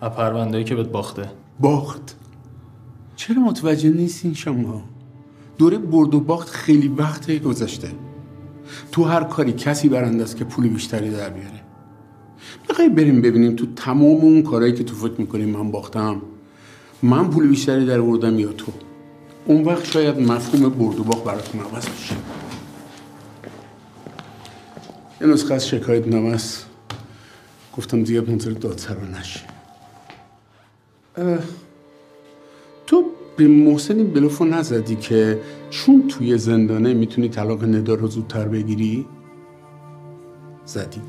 از 0.01 0.11
پرونده‌ای 0.11 0.63
که 0.63 0.75
بهت 0.75 0.87
باخته. 0.87 1.29
باخت. 1.59 2.15
چرا 3.15 3.41
متوجه 3.41 3.89
نیستین 3.89 4.33
شما؟ 4.33 4.83
دوره 5.57 5.77
برد 5.77 6.15
و 6.15 6.19
باخت 6.19 6.49
خیلی 6.49 6.87
وقته 6.87 7.39
گذشته. 7.39 7.91
تو 8.91 9.03
هر 9.03 9.23
کاری 9.23 9.53
کسی 9.53 9.89
برنده 9.89 10.23
است 10.23 10.37
که 10.37 10.43
پول 10.43 10.67
بیشتری 10.67 11.09
در 11.09 11.29
بیاره. 11.29 11.61
می‌خوای 12.69 12.89
بریم 12.89 13.21
ببینیم 13.21 13.55
تو 13.55 13.65
تمام 13.75 14.21
اون 14.21 14.43
کارهایی 14.43 14.73
که 14.73 14.83
تو 14.83 14.95
فکر 14.95 15.21
می‌کنیم 15.21 15.49
من 15.49 15.71
باختم 15.71 16.21
من 17.03 17.29
پول 17.29 17.47
بیشتری 17.47 17.85
در 17.85 18.01
بردم 18.01 18.39
یا 18.39 18.53
تو؟ 18.53 18.71
اون 19.45 19.63
وقت 19.63 19.85
شاید 19.85 20.19
مفهوم 20.19 20.69
برد 20.69 20.99
و 20.99 21.03
باخت 21.03 21.23
براتون 21.23 21.61
عوض 21.61 21.85
بشه. 21.85 22.15
یه 25.21 25.27
نسخه 25.27 25.53
از 25.53 25.67
شکایت 25.67 26.07
نامه 26.07 26.37
گفتم 27.77 28.03
دیگه 28.03 28.21
منتظر 28.21 28.51
دادسرا 28.51 29.05
نشی. 29.19 29.39
اه، 29.39 29.60
تو 32.87 33.05
به 33.37 33.47
محسن 33.47 33.97
این 33.97 34.13
بلوفو 34.13 34.45
نزدی 34.45 34.95
که 34.95 35.39
چون 35.69 36.07
توی 36.07 36.37
زندانه 36.37 36.93
می‌تونی 36.93 37.29
طلاق 37.29 37.63
ندا 37.63 37.93
رو 37.93 38.07
زودتر 38.07 38.47
بگیری؟ 38.47 39.05
زدی. 40.65 41.01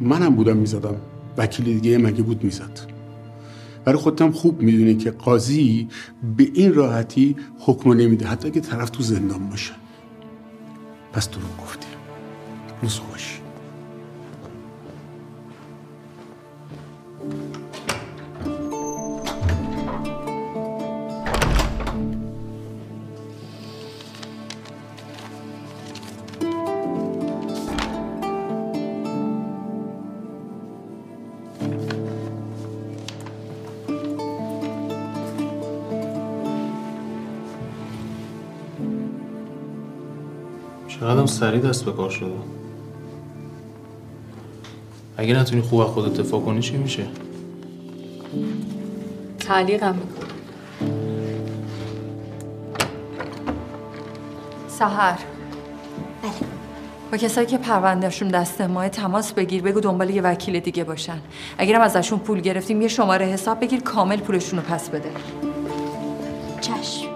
منم 0.00 0.34
بودم 0.34 0.56
می‌زدم. 0.56 0.96
وکیل 1.36 1.64
دیگه 1.64 1.98
مگه 1.98 2.22
بود 2.22 2.44
می‌زد. 2.44 2.80
برای 3.84 3.98
خودتم 3.98 4.30
خوب 4.30 4.62
می‌دونی 4.62 4.96
که 4.96 5.10
قاضی 5.10 5.88
به 6.36 6.50
این 6.54 6.74
راحتی 6.74 7.36
حکم 7.58 7.92
نمیده. 7.92 8.26
حتی 8.26 8.48
اگه 8.48 8.60
طرف 8.60 8.90
تو 8.90 9.02
زندان 9.02 9.48
باشه. 9.48 9.72
پس 11.12 11.26
تو 11.26 11.40
رو 11.40 11.46
گفتی. 11.64 11.86
روز 12.82 12.94
خوش. 12.98 13.37
سریع 41.28 41.60
دست 41.60 41.84
به 41.84 41.92
کار 41.92 42.10
شده. 42.10 42.30
اگه 45.16 45.34
نتونی 45.34 45.62
خوب 45.62 45.80
از 45.80 45.88
خودت 45.88 46.20
دفاع 46.20 46.40
کنی 46.40 46.60
چی 46.60 46.76
میشه؟ 46.76 47.06
تعلیقم 49.38 49.94
می‌کنم. 49.94 50.28
سهر 54.68 55.18
بله. 56.22 56.32
با 57.12 57.18
کسایی 57.18 57.46
که 57.46 57.58
پروندهشون 57.58 58.28
دست 58.28 58.60
ماه 58.60 58.88
تماس 58.88 59.32
بگیر 59.32 59.62
بگو 59.62 59.80
دنبال 59.80 60.10
یه 60.10 60.22
وکیل 60.22 60.60
دیگه 60.60 60.84
باشن. 60.84 61.18
اگرم 61.58 61.80
ازشون 61.80 62.18
پول 62.18 62.40
گرفتیم 62.40 62.82
یه 62.82 62.88
شماره 62.88 63.26
حساب 63.26 63.60
بگیر 63.60 63.80
کامل 63.80 64.16
پولشون 64.16 64.58
رو 64.58 64.64
پس 64.64 64.88
بده. 64.88 65.10
چشم. 66.60 67.07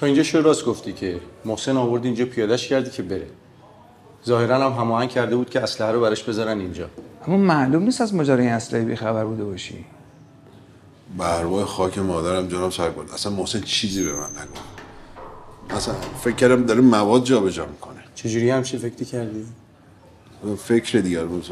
تا 0.00 0.06
اینجا 0.06 0.22
چرا 0.22 0.40
راست 0.40 0.64
گفتی 0.64 0.92
که 0.92 1.20
محسن 1.44 1.76
آورد 1.76 2.04
اینجا 2.04 2.24
پیادش 2.24 2.68
کردی 2.68 2.90
که 2.90 3.02
بره. 3.02 3.26
ظاهرا 4.26 4.70
هم 4.70 4.80
هماهنگ 4.80 5.08
کرده 5.08 5.36
بود 5.36 5.50
که 5.50 5.60
اسلحه 5.60 5.92
رو 5.92 6.00
براش 6.00 6.22
بذارن 6.22 6.60
اینجا. 6.60 6.90
اما 7.26 7.36
معلوم 7.36 7.82
نیست 7.82 8.00
از 8.00 8.14
ماجرای 8.14 8.46
این 8.46 8.54
اسلحه 8.54 8.84
بیخبر 8.84 9.24
بوده 9.24 9.44
باشی. 9.44 9.84
به 11.18 11.64
خاک 11.64 11.98
مادرم 11.98 12.48
جناب 12.48 12.72
سرگرد 12.72 13.10
اصلا 13.10 13.32
محسن 13.32 13.60
چیزی 13.60 14.04
به 14.04 14.12
من 14.12 14.18
نگفت. 14.18 14.62
اصلا 15.70 15.94
فکر 15.94 16.34
کردم 16.34 16.64
داره 16.64 16.80
مواد 16.80 17.24
جابجا 17.24 17.66
می‌کنه. 17.66 18.00
چجوری 18.14 18.50
همچین 18.50 18.80
فکری 18.80 19.04
کردی؟ 19.04 19.46
فکر 20.56 20.98
دیگر 20.98 21.24
بود. 21.24 21.46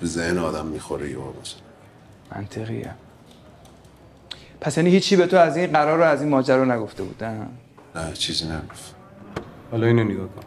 به 0.00 0.06
ذهن 0.06 0.38
آدم 0.38 0.66
می‌خوره 0.66 1.10
یا 1.10 1.18
مثلا. 1.18 1.60
منطقیه. 2.36 2.94
پس 4.60 4.76
یعنی 4.76 4.90
هیچی 4.90 5.16
به 5.16 5.26
تو 5.26 5.36
از 5.36 5.56
این 5.56 5.66
قرار 5.66 5.98
رو 5.98 6.04
از 6.04 6.20
این 6.22 6.30
ماجرا 6.30 6.64
نگفته 6.64 7.02
بودن 7.02 7.48
نه 7.94 8.12
چیزی 8.12 8.44
نگفت. 8.44 8.94
حالا 9.70 9.86
اینو 9.86 10.04
نگاه 10.04 10.28
کن. 10.28 10.42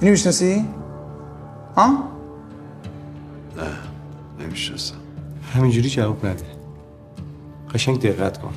اینو 0.00 0.12
می‌شناسی؟ 0.12 0.68
ها؟ 1.76 1.88
نه 3.56 3.64
نمی‌شناسم. 4.40 4.94
همینجوری 5.54 5.88
جواب 5.88 6.26
نده. 6.26 6.44
قشنگ 7.74 8.00
دقت 8.00 8.38
کن. 8.38 8.52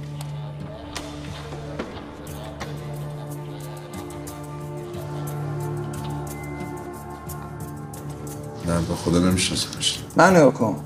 نه 8.68 8.82
به 8.82 8.96
خدا 8.96 9.20
نمیشناسمش 9.20 10.00
من 10.18 10.36
نگاه 10.36 10.54
کن. 10.54 10.84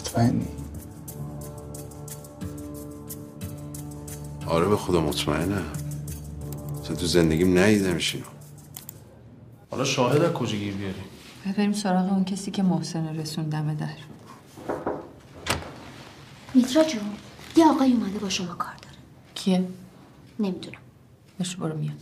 مطمئنی 0.00 0.48
آره 4.46 4.68
به 4.68 4.76
خدا 4.76 5.00
مطمئنم. 5.00 5.62
اصلا 6.82 6.96
تو 6.96 7.06
زندگیم 7.06 7.58
ندیدمش 7.58 8.14
اینو. 8.14 8.26
حالا 9.70 9.84
شاهد 9.84 10.22
از 10.22 10.32
کجا 10.32 10.56
گیر 10.56 10.74
بیاری؟ 10.74 11.02
بریم 11.56 11.72
سراغ 11.72 12.12
اون 12.12 12.24
کسی 12.24 12.50
که 12.50 12.62
محسن 12.62 13.16
رسوندمه 13.16 13.74
در. 13.74 13.88
میترا 16.54 16.84
جون 16.84 17.00
یه 17.56 17.66
آقای 17.66 17.92
اومده 17.92 18.18
با 18.18 18.28
شما 18.28 18.46
کار 18.54 18.74
داره. 18.82 18.96
کیه؟ 19.34 19.68
نمی‌دونم. 20.38 20.78
باشه 21.38 21.56
برو 21.56 21.76
میاد. 21.78 21.96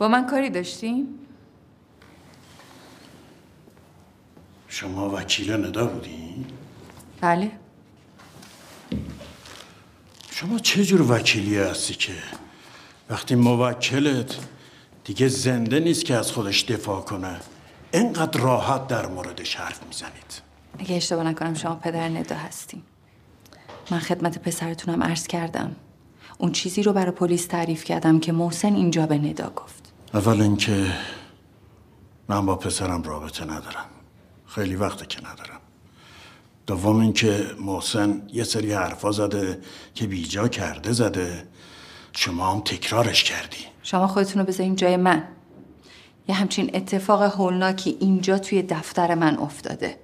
با 0.00 0.08
من 0.08 0.26
کاری 0.26 0.50
داشتیم؟ 0.50 1.06
شما 4.68 5.10
وکیل 5.10 5.52
ندا 5.52 5.86
بودی؟ 5.86 6.46
بله. 7.20 7.50
شما 10.30 10.58
چه 10.58 10.84
جور 10.84 11.12
وکیلی 11.12 11.58
هستی 11.58 11.94
که 11.94 12.12
وقتی 13.10 13.34
موکلت 13.34 14.38
دیگه 15.04 15.28
زنده 15.28 15.80
نیست 15.80 16.04
که 16.04 16.14
از 16.14 16.32
خودش 16.32 16.62
دفاع 16.62 17.00
کنه 17.00 17.40
اینقدر 17.92 18.40
راحت 18.40 18.86
در 18.86 19.06
موردش 19.06 19.54
حرف 19.56 19.86
می‌زنید؟ 19.86 20.42
اگه 20.78 20.96
اشتباه 20.96 21.24
نکنم 21.24 21.54
شما 21.54 21.74
پدر 21.74 22.08
ندا 22.08 22.36
هستیم 22.36 22.82
من 23.90 23.98
خدمت 23.98 24.38
پسرتونم 24.38 25.02
عرض 25.02 25.26
کردم. 25.26 25.76
اون 26.38 26.52
چیزی 26.52 26.82
رو 26.82 26.92
برای 26.92 27.10
پلیس 27.10 27.46
تعریف 27.46 27.84
کردم 27.84 28.20
که 28.20 28.32
محسن 28.32 28.74
اینجا 28.74 29.06
به 29.06 29.18
ندا 29.18 29.50
گفت. 29.50 29.89
اول 30.14 30.40
اینکه 30.40 30.86
من 32.28 32.46
با 32.46 32.56
پسرم 32.56 33.02
رابطه 33.02 33.44
ندارم. 33.44 33.86
خیلی 34.46 34.74
وقته 34.74 35.06
که 35.06 35.18
ندارم. 35.20 35.60
دوم 36.66 37.00
اینکه 37.00 37.46
محسن 37.60 38.22
یه 38.32 38.44
سری 38.44 38.72
حرفا 38.72 39.12
زده 39.12 39.60
که 39.94 40.06
بیجا 40.06 40.48
کرده 40.48 40.92
زده. 40.92 41.48
شما 42.12 42.52
هم 42.52 42.60
تکرارش 42.60 43.24
کردی. 43.24 43.56
شما 43.82 44.06
خودتون 44.06 44.42
رو 44.42 44.48
بذارین 44.48 44.76
جای 44.76 44.96
من. 44.96 45.28
یه 46.28 46.34
همچین 46.34 46.70
اتفاق 46.74 47.22
هولناکی 47.22 47.96
اینجا 48.00 48.38
توی 48.38 48.62
دفتر 48.62 49.14
من 49.14 49.38
افتاده. 49.38 50.00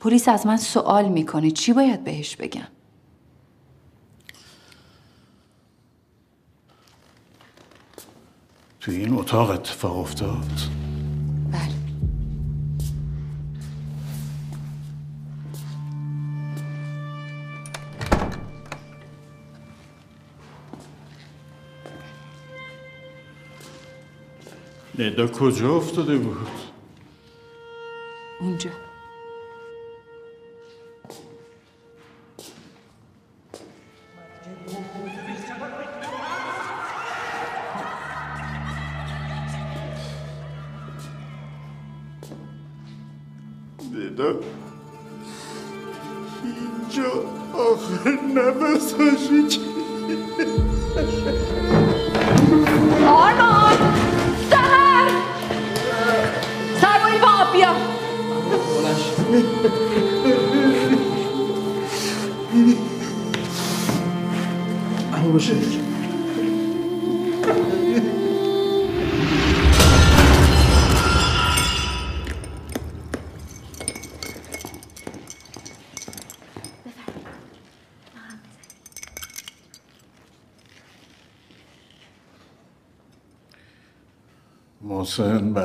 پلیس 0.00 0.28
از 0.28 0.46
من 0.46 0.56
سوال 0.56 1.08
می‌کنه. 1.08 1.50
چی 1.50 1.72
باید 1.72 2.04
بهش 2.04 2.36
بگم؟ 2.36 2.68
تو 8.84 8.92
این 8.92 9.14
اتاق 9.14 9.50
اتفاق 9.50 9.98
افتاد. 9.98 10.44
بله. 11.52 11.74
ندا 24.98 25.26
کجا 25.26 25.76
افتاده 25.76 26.18
بود؟ 26.18 26.63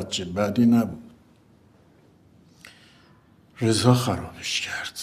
بچه 0.09 0.25
بدی 0.25 0.65
نبود. 0.65 1.03
رضا 3.61 3.93
خرابش 3.93 4.61
کرد. 4.61 4.99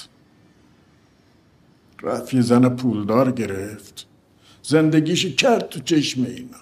رفت 2.02 2.40
زن 2.40 2.68
پولدار 2.68 3.32
گرفت. 3.32 4.06
زندگیش 4.62 5.26
کرد 5.26 5.68
تو 5.68 5.80
چشم 5.80 6.22
اینا. 6.24 6.58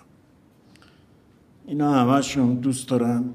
اینا 1.67 1.95
همشون 1.95 2.55
دوست 2.55 2.89
دارن. 2.89 3.35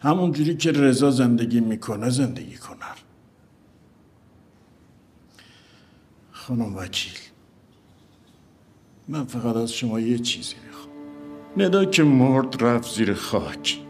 همون 0.00 0.32
جوری 0.32 0.56
که 0.56 0.72
رضا 0.72 1.10
زندگی 1.10 1.60
می‌کنه 1.60 2.10
زندگی 2.10 2.56
کنن. 2.56 2.96
خانم 6.32 6.76
وکیل 6.76 7.18
من 9.08 9.24
فقط 9.24 9.56
از 9.56 9.72
شما 9.72 10.00
یه 10.00 10.18
چیزی 10.18 10.54
می‌خوام. 10.66 10.96
ندا 11.56 11.84
که 11.84 12.02
مرد 12.02 12.64
رفت 12.64 12.94
زیر 12.94 13.14
خاک. 13.14 13.85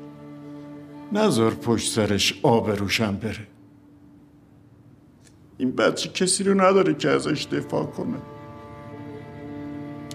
نزار 1.12 1.54
پشت 1.54 1.92
سرش 1.92 2.40
آب 2.42 2.70
روشن 2.70 3.16
بره. 3.16 3.46
این 5.58 5.72
بچه 5.76 6.08
کسی 6.08 6.44
رو 6.44 6.60
نداره 6.60 6.94
که 6.94 7.08
ازش 7.10 7.44
دفاع 7.44 7.86
کنه. 7.86 8.16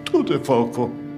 تو 0.05 0.23
دفاع 0.23 0.71
کن. 0.71 1.10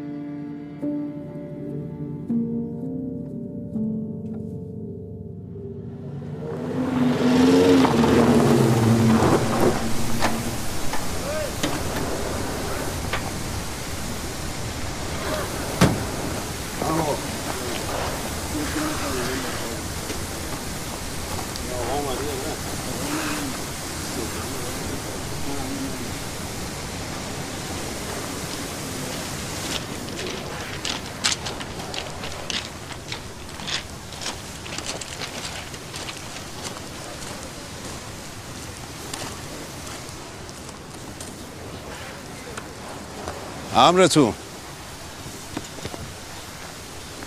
امرتون. 43.84 44.34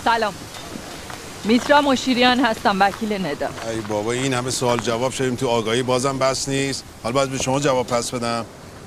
سلام. 0.04 0.34
میترا 1.44 1.80
مشیریان 1.80 2.40
هستم 2.40 2.76
وکیل 2.80 3.12
ندا. 3.12 3.48
ای 3.70 3.80
بابا 3.80 4.12
این 4.12 4.34
همه 4.34 4.50
سوال 4.50 4.78
جواب 4.78 5.12
شدیم 5.12 5.34
تو 5.34 5.48
آگاهی 5.48 5.82
بازم 5.82 6.18
بس 6.18 6.48
نیست. 6.48 6.84
حالا 7.02 7.12
باید 7.12 7.30
به 7.30 7.38
شما 7.38 7.60
جواب 7.60 7.86
پس 7.86 8.10
بدم. 8.10 8.44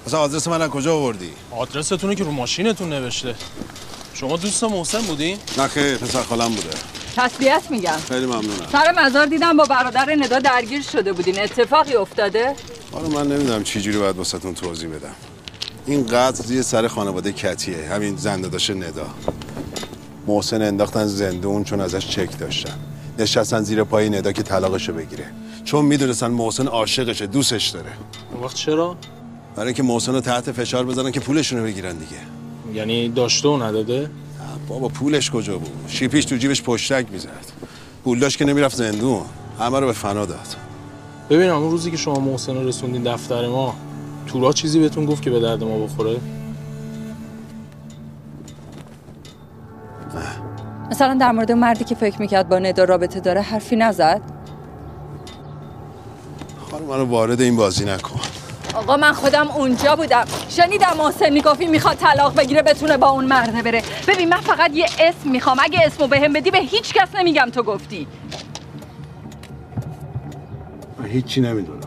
مثلا 0.07 0.19
آدرس 0.19 0.47
من 0.47 0.61
از 0.61 0.69
کجا 0.69 0.95
آوردی؟ 0.95 1.31
آدرستونه 1.51 2.15
که 2.15 2.23
رو 2.23 2.31
ماشینتون 2.31 2.89
نوشته. 2.89 3.35
شما 4.13 4.37
دوست 4.37 4.63
محسن 4.63 5.01
بودین؟ 5.01 5.37
نه 5.57 5.67
خیر 5.67 5.97
پسر 5.97 6.23
خالم 6.23 6.49
بوده. 6.49 6.69
تسلیت 7.15 7.63
میگم. 7.69 7.97
خیلی 8.07 8.25
ممنونم. 8.25 8.67
سر 8.71 8.93
مزار 8.97 9.25
دیدم 9.25 9.57
با 9.57 9.63
برادر 9.63 10.15
ندا 10.15 10.39
درگیر 10.39 10.81
شده 10.81 11.13
بودین. 11.13 11.39
اتفاقی 11.39 11.93
افتاده؟ 11.93 12.55
حالا 12.91 13.07
من 13.07 13.27
نمی‌دونم 13.27 13.63
چی 13.63 13.81
جوری 13.81 13.97
باید 13.97 14.17
واسهتون 14.17 14.53
توضیح 14.53 14.89
بدم. 14.89 15.15
این 15.89 16.07
قتل 16.07 16.43
زیر 16.43 16.61
سر 16.61 16.87
خانواده 16.87 17.31
کتیه. 17.31 17.89
همین 17.91 18.15
زنده 18.15 18.47
داشته 18.47 18.73
ندا. 18.73 19.07
محسن 20.27 20.61
انداختن 20.61 21.05
زندون 21.05 21.63
چون 21.63 21.81
ازش 21.81 22.07
چک 22.07 22.39
داشتن. 22.39 22.73
نشستن 23.19 23.63
زیر 23.63 23.83
پای 23.83 24.09
ندا 24.09 24.31
که 24.31 24.43
طلاقشو 24.43 24.93
بگیره. 24.93 25.25
چون 25.63 25.85
می‌دونستن 25.85 26.27
محسن 26.27 26.67
عاشقشه 26.67 27.27
دوستش 27.27 27.67
داره. 27.67 27.91
اون 28.33 28.43
وقت 28.43 28.55
چرا؟ 28.55 28.95
برای 29.55 29.67
اینکه 29.67 29.83
محسن 29.83 30.13
رو 30.13 30.21
تحت 30.21 30.51
فشار 30.51 30.85
بزنن 30.85 31.11
که 31.11 31.19
پولشون 31.19 31.59
رو 31.59 31.65
بگیرن 31.65 31.95
دیگه. 31.97 32.17
یعنی 32.73 33.09
داشته 33.09 33.47
و 33.47 33.63
نداده؟ 33.63 34.09
بابا 34.67 34.87
پولش 34.87 35.31
کجا 35.31 35.57
بود؟ 35.57 35.71
شیپیش 35.87 36.25
تو 36.25 36.35
جیبش 36.35 36.63
پشتک 36.63 37.05
می‌زد. 37.11 37.45
پول 38.03 38.19
داشت 38.19 38.37
که 38.37 38.45
نمی‌رفت 38.45 38.75
زندون. 38.75 39.21
همه 39.59 39.79
رو 39.79 39.87
به 39.87 39.93
فنا 39.93 40.25
داد. 40.25 40.47
ببینم 41.29 41.55
اون 41.55 41.71
روزی 41.71 41.91
که 41.91 41.97
شما 41.97 42.19
محسن 42.19 42.53
رو 42.55 42.67
رسوندین 42.67 43.03
دفتر 43.03 43.47
ما 43.47 43.75
تورا 44.29 44.53
چیزی 44.53 44.79
بهتون 44.79 45.05
گفت 45.05 45.23
که 45.23 45.29
به 45.29 45.39
درد 45.39 45.63
ما 45.63 45.79
بخوره؟ 45.79 46.19
مثلا 50.91 51.13
در 51.13 51.31
مورد 51.31 51.51
مردی 51.51 51.83
که 51.83 51.95
فکر 51.95 52.21
می‌کرد 52.21 52.49
با 52.49 52.59
ندا 52.59 52.83
رابطه 52.83 53.19
داره 53.19 53.41
حرفی 53.41 53.75
نزد؟ 53.75 54.21
خانم 56.71 56.85
منو 56.85 57.05
وارد 57.05 57.41
این 57.41 57.55
بازی 57.55 57.85
نکن. 57.85 58.19
آقا 58.75 58.97
من 58.97 59.13
خودم 59.13 59.47
اونجا 59.51 59.95
بودم. 59.95 60.25
شنیدم 60.49 60.93
محسن 60.97 61.29
می‌گفتی 61.29 61.65
می‌خواد 61.65 61.97
طلاق 61.97 62.35
بگیره 62.35 62.61
بتونه 62.61 62.97
با 62.97 63.09
اون 63.09 63.25
مرده 63.25 63.61
بره. 63.61 63.81
ببین 64.07 64.29
من 64.29 64.39
فقط 64.39 64.71
یه 64.73 64.85
اسم 64.99 65.29
می‌خوام. 65.31 65.57
اگه 65.59 65.79
اسمو 65.85 66.07
بهم 66.07 66.33
بدی 66.33 66.51
به 66.51 66.57
هیچ 66.57 66.93
کس 66.93 67.07
نمیگم 67.15 67.49
تو 67.53 67.63
گفتی. 67.63 68.07
من 70.99 71.05
هیچی 71.05 71.41
نمی‌دونم. 71.41 71.78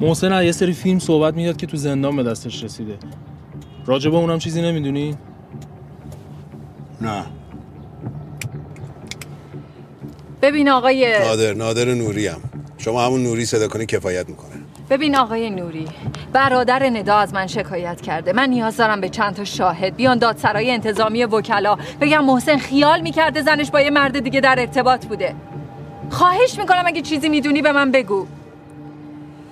محسن 0.00 0.32
از 0.32 0.44
یه 0.44 0.52
سری 0.52 0.72
فیلم 0.72 0.98
صحبت 0.98 1.34
می‌داد 1.34 1.56
که 1.56 1.66
تو 1.66 1.76
زندان 1.76 2.16
به 2.16 2.22
دستش 2.22 2.64
رسیده. 2.64 2.98
راجبه 3.86 4.16
اونم 4.16 4.38
چیزی 4.38 4.62
نمی‌دونی؟ 4.62 5.16
نه. 7.00 7.24
ببین 10.42 10.68
آقای 10.68 11.18
نادر 11.18 11.54
نادر 11.54 11.84
نوریم 11.84 12.50
شما 12.78 13.06
همون 13.06 13.22
نوری 13.22 13.44
صدا 13.44 13.68
کنی 13.68 13.86
کفایت 13.86 14.28
می‌کنه. 14.28 14.48
ببین 14.90 15.16
آقای 15.16 15.50
نوری 15.50 15.84
برادر 16.32 16.88
ندا 16.90 17.16
از 17.16 17.34
من 17.34 17.46
شکایت 17.46 18.00
کرده. 18.00 18.32
من 18.32 18.48
نیاز 18.48 18.76
دارم 18.76 19.00
به 19.00 19.08
چند 19.08 19.34
تا 19.34 19.44
شاهد 19.44 19.96
بیان 19.96 20.18
دادسرای 20.18 20.70
انتظامی 20.70 21.24
وکلا 21.24 21.76
بگم 22.00 22.24
محسن 22.24 22.58
خیال 22.58 23.00
می‌کرده 23.00 23.42
زنش 23.42 23.70
با 23.70 23.80
یه 23.80 23.90
مرد 23.90 24.20
دیگه 24.20 24.40
در 24.40 24.56
ارتباط 24.58 25.06
بوده. 25.06 25.34
خواهش 26.10 26.58
می‌کنم 26.58 26.82
اگه 26.86 27.02
چیزی 27.02 27.28
می‌دونی 27.28 27.62
به 27.62 27.72
من 27.72 27.90
بگو. 27.90 28.26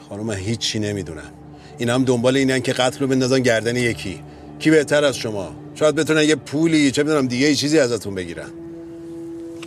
خانم 0.09 0.23
من 0.23 0.35
هیچی 0.35 0.79
نمی‌دونم 0.79 1.33
این 1.79 1.91
هم 1.91 2.05
دنبال 2.05 2.37
اینن 2.37 2.61
که 2.61 2.73
قتل 2.73 2.99
رو 2.99 3.07
بندازن 3.07 3.41
گردن 3.41 3.77
یکی. 3.77 4.21
کی 4.59 4.71
بهتر 4.71 5.05
از 5.05 5.17
شما؟ 5.17 5.49
شاید 5.75 5.95
بتونن 5.95 6.23
یه 6.23 6.35
پولی 6.35 6.91
چه 6.91 7.03
می‌دونم 7.03 7.27
دیگه 7.27 7.49
یه 7.49 7.55
چیزی 7.55 7.79
ازتون 7.79 8.15
بگیرن. 8.15 8.49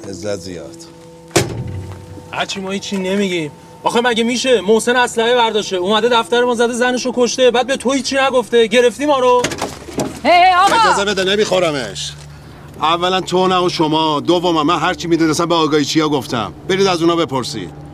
عزت 0.10 0.36
زیاد. 0.36 0.78
هرچی 2.32 2.60
ما 2.60 2.72
هیچی 2.72 2.98
نمیگیم. 2.98 3.52
آخه 3.84 4.02
مگه 4.02 4.24
میشه؟ 4.24 4.62
محسن 4.62 4.96
اسلحه 4.96 5.36
برداشته. 5.36 5.76
اومده 5.76 6.10
دفتر 6.10 6.44
ما 6.44 6.56
زده 6.56 6.74
زنشو 6.74 7.12
کشته. 7.16 7.52
بعد 7.52 7.68
به 7.68 7.78
تو 7.78 7.92
هیچی 7.92 8.16
نگفته. 8.16 8.68
گرفتی 8.68 9.06
ما 9.06 9.20
رو. 9.20 9.42
هی 10.24 10.54
آقا! 10.54 10.76
اجازه 10.76 11.06
بده 11.06 11.24
نمیخورمش. 11.24 12.14
اولا 12.82 13.22
تو 13.22 13.48
نه 13.48 13.66
و 13.66 13.70
شما 13.70 14.20
دوما 14.20 14.64
من 14.64 14.80
هرچی 14.80 15.08
می‌دونستم 15.08 15.46
به 15.46 15.56
آگاهی 15.56 15.86
چیا 15.86 16.10
گفتم. 16.10 16.54
برید 16.68 16.88
از 16.88 17.02
اونا 17.02 17.16
بپرسید. 17.16 17.89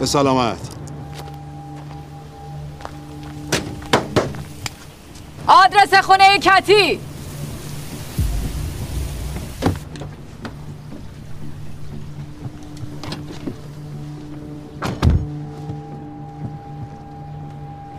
به 0.00 0.06
سلامت. 0.06 0.58
آدرس 5.46 5.94
خونه 5.94 6.38
کتی. 6.38 7.00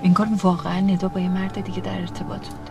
این 0.01 0.13
کار 0.13 0.27
واقعا 0.43 0.79
ندا 0.79 1.07
با 1.07 1.19
یه 1.19 1.29
مرد 1.29 1.61
دیگه 1.61 1.81
در 1.81 1.99
ارتباط 1.99 2.47
بوده 2.47 2.70